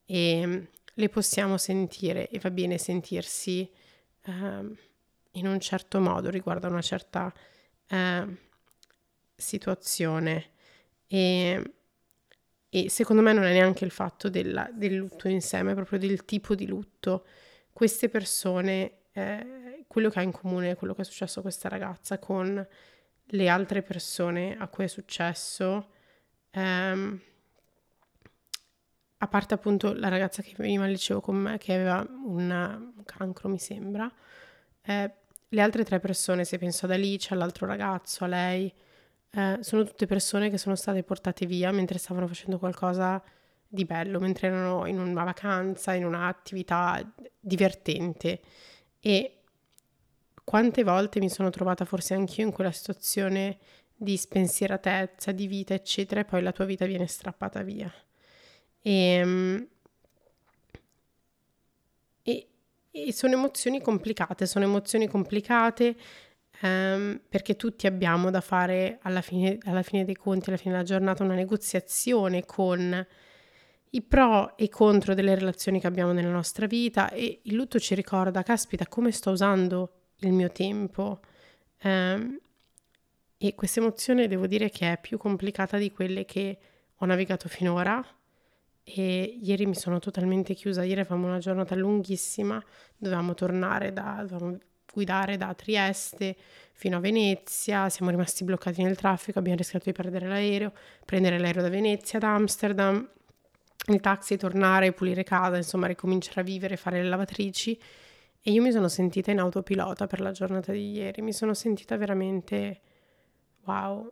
e 0.05 0.69
le 0.93 1.09
possiamo 1.09 1.57
sentire 1.57 2.29
e 2.29 2.39
va 2.39 2.51
bene 2.51 2.77
sentirsi 2.77 3.71
eh, 4.25 4.31
in 5.33 5.47
un 5.47 5.61
certo 5.61 6.01
modo 6.01 6.29
riguardo 6.31 6.67
a 6.67 6.71
una 6.71 6.83
certa 6.83 7.33
eh, 7.87 8.27
situazione. 9.35 10.51
E, 11.07 11.75
e, 12.71 12.89
secondo 12.89 13.21
me 13.21 13.33
non 13.33 13.45
è 13.45 13.53
neanche 13.53 13.85
il 13.85 13.91
fatto 13.91 14.31
della, 14.31 14.71
del 14.73 14.95
lutto 14.95 15.29
in 15.29 15.43
sé, 15.43 15.63
ma 15.63 15.73
è 15.73 15.75
proprio 15.75 15.99
del 15.99 16.25
tipo 16.25 16.55
di 16.55 16.67
lutto. 16.67 17.27
Queste 17.73 18.09
persone, 18.09 18.93
eh, 19.13 19.85
quello 19.89 20.09
che 20.09 20.21
ha 20.21 20.23
in 20.23 20.33
comune 20.33 20.77
quello 20.77 20.95
che 20.95 21.03
è 21.03 21.05
successo 21.05 21.41
a 21.41 21.43
questa 21.43 21.69
ragazza 21.69 22.19
con 22.19 22.67
le 23.33 23.49
altre 23.49 23.83
persone 23.83 24.57
a 24.57 24.69
cui 24.69 24.85
è 24.85 24.87
successo, 24.87 25.89
ehm, 26.51 27.21
a 29.23 29.29
parte 29.29 29.55
appunto 29.55 29.93
la 29.93 30.09
ragazza 30.09 30.43
che 30.43 30.55
veniva 30.57 30.85
al 30.85 30.91
liceo 30.91 31.21
con 31.21 31.37
me, 31.37 31.59
che 31.59 31.75
aveva 31.75 32.07
una, 32.25 32.77
un 32.77 33.05
cancro, 33.05 33.49
mi 33.49 33.59
sembra, 33.59 34.11
eh, 34.83 35.13
le 35.49 35.61
altre 35.61 35.85
tre 35.85 35.99
persone, 35.99 36.45
se 36.45 36.59
penso 36.59 36.87
ad 36.87 36.93
Alice, 36.93 37.35
all'altro 37.35 37.67
ragazzo, 37.67 38.25
a 38.25 38.29
lei, 38.29 38.73
eh, 39.33 39.59
sono 39.61 39.85
tutte 39.85 40.07
persone 40.07 40.51
che 40.51 40.59
sono 40.59 40.75
state 40.75 41.03
portate 41.03 41.47
via 41.47 41.71
mentre 41.71 41.99
stavano 41.99 42.27
facendo 42.27 42.59
qualcosa 42.59 43.23
di 43.67 43.85
bello 43.85 44.19
mentre 44.19 44.49
erano 44.49 44.87
in 44.87 44.99
una 44.99 45.25
vacanza, 45.25 45.95
in 45.95 46.05
un'attività 46.05 47.01
divertente 47.39 48.41
e 48.99 49.41
quante 50.43 50.83
volte 50.83 51.21
mi 51.21 51.31
sono 51.31 51.51
trovata 51.51 51.85
forse 51.85 52.15
anch'io 52.15 52.45
in 52.45 52.53
quella 52.53 52.73
situazione 52.73 53.59
di 53.95 54.17
spensieratezza, 54.17 55.31
di 55.31 55.47
vita, 55.47 55.75
eccetera, 55.75 56.23
e 56.23 56.25
poi 56.25 56.43
la 56.43 56.53
tua 56.53 56.65
vita 56.65 56.87
viene 56.87 57.07
strappata 57.07 57.63
via. 57.63 57.93
E, 58.83 58.93
ehm, 58.93 59.69
e, 62.23 62.49
e 62.91 63.13
sono 63.13 63.35
emozioni 63.35 63.81
complicate, 63.81 64.47
sono 64.47 64.65
emozioni 64.65 65.07
complicate 65.07 65.97
um, 66.63 67.21
perché 67.29 67.57
tutti 67.57 67.87
abbiamo 67.87 68.31
da 68.31 68.41
fare 68.41 68.99
alla 69.03 69.21
fine, 69.21 69.59
alla 69.63 69.83
fine 69.83 70.05
dei 70.05 70.17
conti, 70.17 70.49
alla 70.49 70.59
fine 70.59 70.73
della 70.73 70.85
giornata, 70.85 71.25
una 71.25 71.35
negoziazione 71.35 72.45
con 72.45 73.07
i 73.93 74.03
pro 74.03 74.57
e 74.57 74.65
i 74.65 74.69
contro 74.69 75.15
delle 75.15 75.35
relazioni 75.35 75.81
che 75.81 75.87
abbiamo 75.87 76.13
nella 76.13 76.31
nostra 76.31 76.67
vita 76.67 77.11
e 77.11 77.41
il 77.43 77.55
lutto 77.55 77.81
ci 77.81 77.95
ricorda, 77.95 78.43
caspita, 78.43 78.87
come 78.87 79.11
sto 79.11 79.31
usando 79.31 79.93
il 80.21 80.33
mio 80.33 80.51
tempo. 80.51 81.21
Um, 81.83 82.39
e 83.43 83.55
questa 83.55 83.81
emozione 83.81 84.29
devo 84.29 84.47
dire 84.47 84.69
che 84.71 84.93
è 84.93 85.01
più 85.01 85.17
complicata 85.17 85.79
di 85.79 85.91
quelle 85.91 86.25
che 86.25 86.59
ho 86.95 87.07
navigato 87.07 87.49
finora. 87.49 88.05
E 88.83 89.39
ieri 89.43 89.67
mi 89.67 89.75
sono 89.75 89.99
totalmente 89.99 90.55
chiusa. 90.55 90.83
Ieri 90.83 91.01
avevamo 91.01 91.27
una 91.27 91.39
giornata 91.39 91.75
lunghissima, 91.75 92.63
dovevamo 92.97 93.35
tornare 93.35 93.93
da, 93.93 94.25
dovevamo 94.27 94.59
guidare 94.93 95.37
da 95.37 95.55
Trieste 95.55 96.37
fino 96.73 96.97
a 96.97 97.01
Venezia, 97.01 97.89
siamo 97.89 98.11
rimasti 98.11 98.45
bloccati 98.45 98.83
nel 98.83 98.97
traffico, 98.97 99.39
abbiamo 99.39 99.59
rischiato 99.59 99.85
di 99.85 99.93
perdere 99.93 100.27
l'aereo, 100.27 100.73
prendere 101.05 101.39
l'aereo 101.39 101.63
da 101.63 101.69
Venezia 101.69 102.19
ad 102.19 102.25
Amsterdam 102.25 103.09
il 103.87 104.01
taxi, 104.01 104.37
tornare, 104.37 104.93
pulire 104.93 105.25
casa, 105.25 105.57
insomma 105.57 105.87
ricominciare 105.87 106.41
a 106.41 106.45
vivere, 106.45 106.77
fare 106.77 107.03
le 107.03 107.09
lavatrici. 107.09 107.79
E 108.43 108.51
io 108.51 108.63
mi 108.63 108.73
sono 108.73 108.89
sentita 108.89 109.31
in 109.31 109.39
autopilota 109.39 110.07
per 110.07 110.21
la 110.21 110.33
giornata 110.33 110.73
di 110.73 110.93
ieri, 110.93 111.23
mi 111.23 111.33
sono 111.33 111.55
sentita 111.55 111.97
veramente 111.97 112.81
wow, 113.65 114.11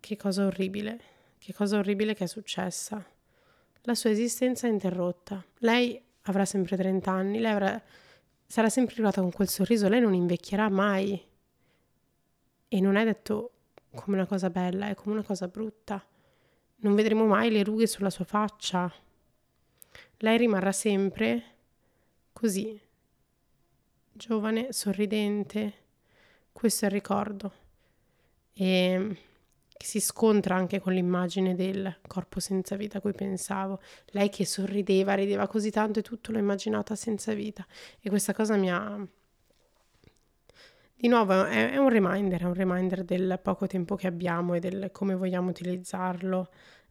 che 0.00 0.16
cosa 0.16 0.46
orribile, 0.46 1.00
che 1.38 1.52
cosa 1.52 1.78
orribile 1.78 2.14
che 2.14 2.24
è 2.24 2.26
successa. 2.26 3.04
La 3.82 3.94
sua 3.94 4.10
esistenza 4.10 4.66
è 4.66 4.70
interrotta. 4.70 5.44
Lei 5.58 6.00
avrà 6.22 6.44
sempre 6.44 6.76
30 6.76 7.10
anni, 7.10 7.40
lei 7.40 7.52
avrà, 7.52 7.82
sarà 8.52 8.68
sempre 8.68 8.92
arrivata 8.92 9.22
con 9.22 9.32
quel 9.32 9.48
sorriso, 9.48 9.88
lei 9.88 10.02
non 10.02 10.12
invecchierà 10.12 10.68
mai. 10.68 11.18
E 12.68 12.80
non 12.80 12.96
è 12.96 13.04
detto 13.04 13.52
come 13.94 14.18
una 14.18 14.26
cosa 14.26 14.50
bella, 14.50 14.88
è 14.88 14.94
come 14.94 15.14
una 15.14 15.22
cosa 15.22 15.48
brutta. 15.48 16.04
Non 16.80 16.94
vedremo 16.94 17.24
mai 17.24 17.50
le 17.50 17.64
rughe 17.64 17.86
sulla 17.86 18.10
sua 18.10 18.26
faccia. 18.26 18.92
Lei 20.18 20.36
rimarrà 20.36 20.70
sempre 20.70 21.42
così, 22.34 22.78
giovane, 24.12 24.70
sorridente. 24.70 25.72
Questo 26.52 26.84
è 26.84 26.88
il 26.88 26.94
ricordo. 26.94 27.52
e 28.52 29.16
che 29.82 29.88
si 29.88 30.00
scontra 30.00 30.54
anche 30.54 30.78
con 30.78 30.92
l'immagine 30.92 31.56
del 31.56 31.98
corpo 32.06 32.38
senza 32.38 32.76
vita 32.76 32.98
a 32.98 33.00
cui 33.00 33.12
pensavo. 33.12 33.80
Lei 34.10 34.28
che 34.28 34.46
sorrideva, 34.46 35.14
rideva 35.14 35.48
così 35.48 35.72
tanto 35.72 35.98
e 35.98 36.02
tutto 36.02 36.30
l'ho 36.30 36.38
immaginata 36.38 36.94
senza 36.94 37.34
vita 37.34 37.66
e 38.00 38.08
questa 38.08 38.32
cosa 38.32 38.56
mi 38.56 38.70
ha... 38.70 39.04
Di 40.94 41.08
nuovo 41.08 41.46
è, 41.46 41.72
è 41.72 41.76
un 41.78 41.88
reminder, 41.88 42.42
è 42.42 42.44
un 42.44 42.54
reminder 42.54 43.02
del 43.02 43.40
poco 43.42 43.66
tempo 43.66 43.96
che 43.96 44.06
abbiamo 44.06 44.54
e 44.54 44.60
del 44.60 44.90
come 44.92 45.16
vogliamo 45.16 45.50
utilizzarlo. 45.50 46.48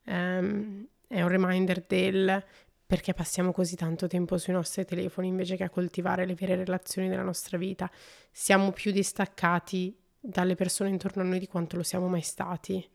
Um, 0.08 0.86
è 1.08 1.22
un 1.22 1.30
reminder 1.30 1.86
del 1.88 2.44
perché 2.86 3.14
passiamo 3.14 3.54
così 3.54 3.78
tanto 3.78 4.08
tempo 4.08 4.38
sui 4.38 4.52
nostri 4.52 4.84
telefoni 4.84 5.30
invece 5.30 5.56
che 5.56 5.64
a 5.64 5.70
coltivare 5.70 6.26
le 6.26 6.36
vere 6.36 6.56
relazioni 6.56 7.08
della 7.08 7.24
nostra 7.24 7.58
vita. 7.58 7.90
Siamo 8.32 8.74
più 8.74 8.92
distaccati 8.92 9.98
dalle 10.22 10.56
persone 10.56 10.90
intorno 10.90 11.24
a 11.24 11.26
noi 11.26 11.40
di 11.40 11.48
quanto 11.48 11.76
lo 11.76 11.84
siamo 11.84 12.08
mai 12.08 12.22
stati. 12.22 12.88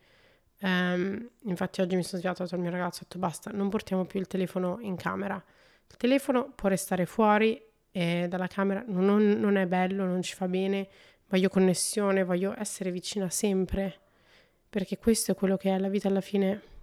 Um, 0.61 1.29
infatti 1.43 1.83
oggi 1.83 1.97
mi 1.97 2.03
sono 2.03 2.21
svegliato 2.21 2.43
al 2.43 2.61
mio 2.61 2.71
ragazzo 2.71 3.01
ho 3.01 3.03
detto 3.03 3.19
basta, 3.19 3.51
non 3.51 3.69
portiamo 3.69 4.07
più 4.07 4.21
il 4.21 4.27
telefono 4.27 4.79
in 4.81 4.97
camera. 4.97 5.35
Il 5.89 5.97
telefono 5.97 6.53
può 6.55 6.69
restare 6.69 7.05
fuori 7.05 7.61
eh, 7.91 8.27
dalla 8.29 8.47
camera, 8.47 8.83
non, 8.87 9.39
non 9.39 9.57
è 9.57 9.67
bello, 9.67 10.07
non 10.07 10.23
ci 10.23 10.35
fa 10.35 10.49
bene, 10.49 10.89
voglio 11.29 11.49
connessione, 11.49 12.25
voglio 12.25 12.55
essere 12.57 12.91
vicina 12.91 13.29
sempre, 13.29 13.99
perché 14.71 14.97
questo 14.97 15.33
è 15.33 15.35
quello 15.35 15.57
che 15.57 15.75
è 15.75 15.79
la 15.79 15.89
vita 15.89 16.09
alla 16.09 16.21
fine 16.21 16.75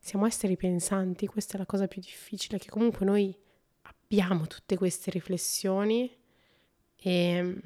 siamo 0.00 0.26
esseri 0.26 0.56
pensanti, 0.56 1.26
questa 1.26 1.56
è 1.56 1.58
la 1.58 1.66
cosa 1.66 1.86
più 1.86 2.00
difficile, 2.00 2.58
che 2.58 2.70
comunque 2.70 3.04
noi 3.04 3.36
abbiamo 3.82 4.46
tutte 4.46 4.76
queste 4.76 5.10
riflessioni 5.10 6.10
e, 6.96 7.60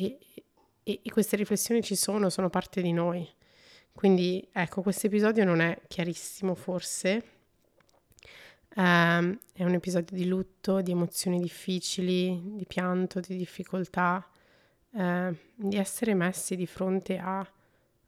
e, 0.00 0.18
e, 0.82 1.00
e 1.02 1.10
queste 1.10 1.36
riflessioni 1.36 1.82
ci 1.82 1.94
sono, 1.94 2.30
sono 2.30 2.48
parte 2.48 2.80
di 2.82 2.92
noi. 2.92 3.28
Quindi 3.92 4.48
ecco, 4.52 4.82
questo 4.82 5.08
episodio 5.08 5.44
non 5.44 5.60
è 5.60 5.78
chiarissimo 5.86 6.54
forse, 6.54 7.24
um, 8.76 9.38
è 9.52 9.64
un 9.64 9.74
episodio 9.74 10.16
di 10.16 10.26
lutto, 10.26 10.80
di 10.80 10.92
emozioni 10.92 11.38
difficili, 11.40 12.54
di 12.56 12.64
pianto, 12.66 13.20
di 13.20 13.36
difficoltà, 13.36 14.26
uh, 14.90 15.36
di 15.54 15.76
essere 15.76 16.14
messi 16.14 16.56
di 16.56 16.66
fronte 16.66 17.18
a 17.18 17.46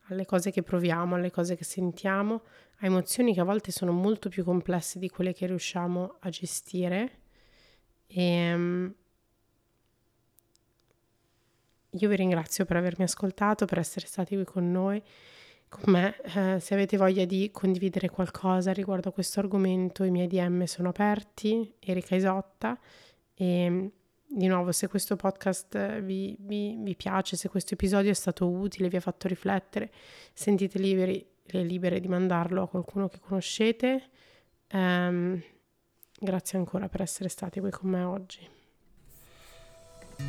alle 0.06 0.26
cose 0.26 0.50
che 0.50 0.62
proviamo, 0.62 1.14
alle 1.14 1.30
cose 1.30 1.56
che 1.56 1.64
sentiamo, 1.64 2.42
a 2.80 2.86
emozioni 2.86 3.32
che 3.32 3.40
a 3.40 3.44
volte 3.44 3.70
sono 3.70 3.92
molto 3.92 4.28
più 4.28 4.44
complesse 4.44 4.98
di 4.98 5.08
quelle 5.08 5.32
che 5.32 5.46
riusciamo 5.46 6.16
a 6.20 6.28
gestire. 6.28 7.20
E, 8.06 8.54
um, 8.54 8.94
io 11.92 12.08
vi 12.08 12.16
ringrazio 12.16 12.64
per 12.64 12.76
avermi 12.76 13.04
ascoltato, 13.04 13.64
per 13.64 13.78
essere 13.78 14.06
stati 14.06 14.34
qui 14.34 14.44
con 14.44 14.70
noi, 14.70 15.02
con 15.68 15.92
me. 15.92 16.16
Eh, 16.22 16.60
se 16.60 16.74
avete 16.74 16.96
voglia 16.96 17.24
di 17.24 17.50
condividere 17.52 18.08
qualcosa 18.08 18.72
riguardo 18.72 19.10
a 19.10 19.12
questo 19.12 19.40
argomento, 19.40 20.04
i 20.04 20.10
miei 20.10 20.26
DM 20.26 20.64
sono 20.64 20.90
aperti, 20.90 21.74
Erika 21.78 22.14
Isotta. 22.14 22.78
E 23.34 23.90
di 24.26 24.46
nuovo, 24.46 24.72
se 24.72 24.88
questo 24.88 25.16
podcast 25.16 26.00
vi, 26.00 26.36
vi, 26.40 26.76
vi, 26.78 26.96
piace, 26.96 27.36
se 27.36 27.48
questo 27.48 27.74
episodio 27.74 28.10
è 28.10 28.14
stato 28.14 28.48
utile, 28.48 28.88
vi 28.88 28.96
ha 28.96 29.00
fatto 29.00 29.28
riflettere, 29.28 29.90
sentite 30.32 30.78
liberi 30.78 31.30
libere 31.60 32.00
di 32.00 32.08
mandarlo 32.08 32.62
a 32.62 32.68
qualcuno 32.68 33.08
che 33.08 33.18
conoscete. 33.20 34.08
Um, 34.72 35.40
grazie 36.18 36.58
ancora 36.58 36.88
per 36.88 37.02
essere 37.02 37.28
stati 37.28 37.60
qui 37.60 37.70
con 37.70 37.90
me 37.90 38.02
oggi. 38.02 38.61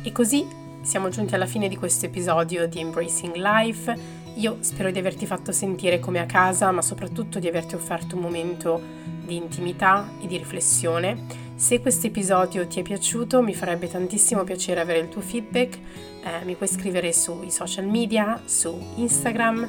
E 0.02 0.12
così 0.12 0.46
siamo 0.82 1.08
giunti 1.08 1.34
alla 1.34 1.46
fine 1.46 1.68
di 1.68 1.76
questo 1.76 2.06
episodio 2.06 2.68
di 2.68 2.80
Embracing 2.80 3.36
Life. 3.36 4.22
Io 4.36 4.58
spero 4.60 4.90
di 4.90 4.98
averti 4.98 5.26
fatto 5.26 5.52
sentire 5.52 5.98
come 5.98 6.18
a 6.18 6.26
casa, 6.26 6.70
ma 6.70 6.82
soprattutto 6.82 7.38
di 7.38 7.48
averti 7.48 7.74
offerto 7.74 8.16
un 8.16 8.22
momento 8.22 8.80
di 9.24 9.36
intimità 9.36 10.08
e 10.20 10.26
di 10.26 10.36
riflessione 10.36 11.44
se 11.56 11.80
questo 11.80 12.08
episodio 12.08 12.66
ti 12.66 12.80
è 12.80 12.82
piaciuto 12.82 13.40
mi 13.40 13.54
farebbe 13.54 13.88
tantissimo 13.88 14.42
piacere 14.42 14.80
avere 14.80 14.98
il 14.98 15.08
tuo 15.08 15.20
feedback, 15.20 15.78
eh, 16.24 16.44
mi 16.44 16.56
puoi 16.56 16.68
scrivere 16.68 17.12
sui 17.12 17.50
social 17.52 17.86
media, 17.86 18.42
su 18.44 18.76
Instagram, 18.96 19.68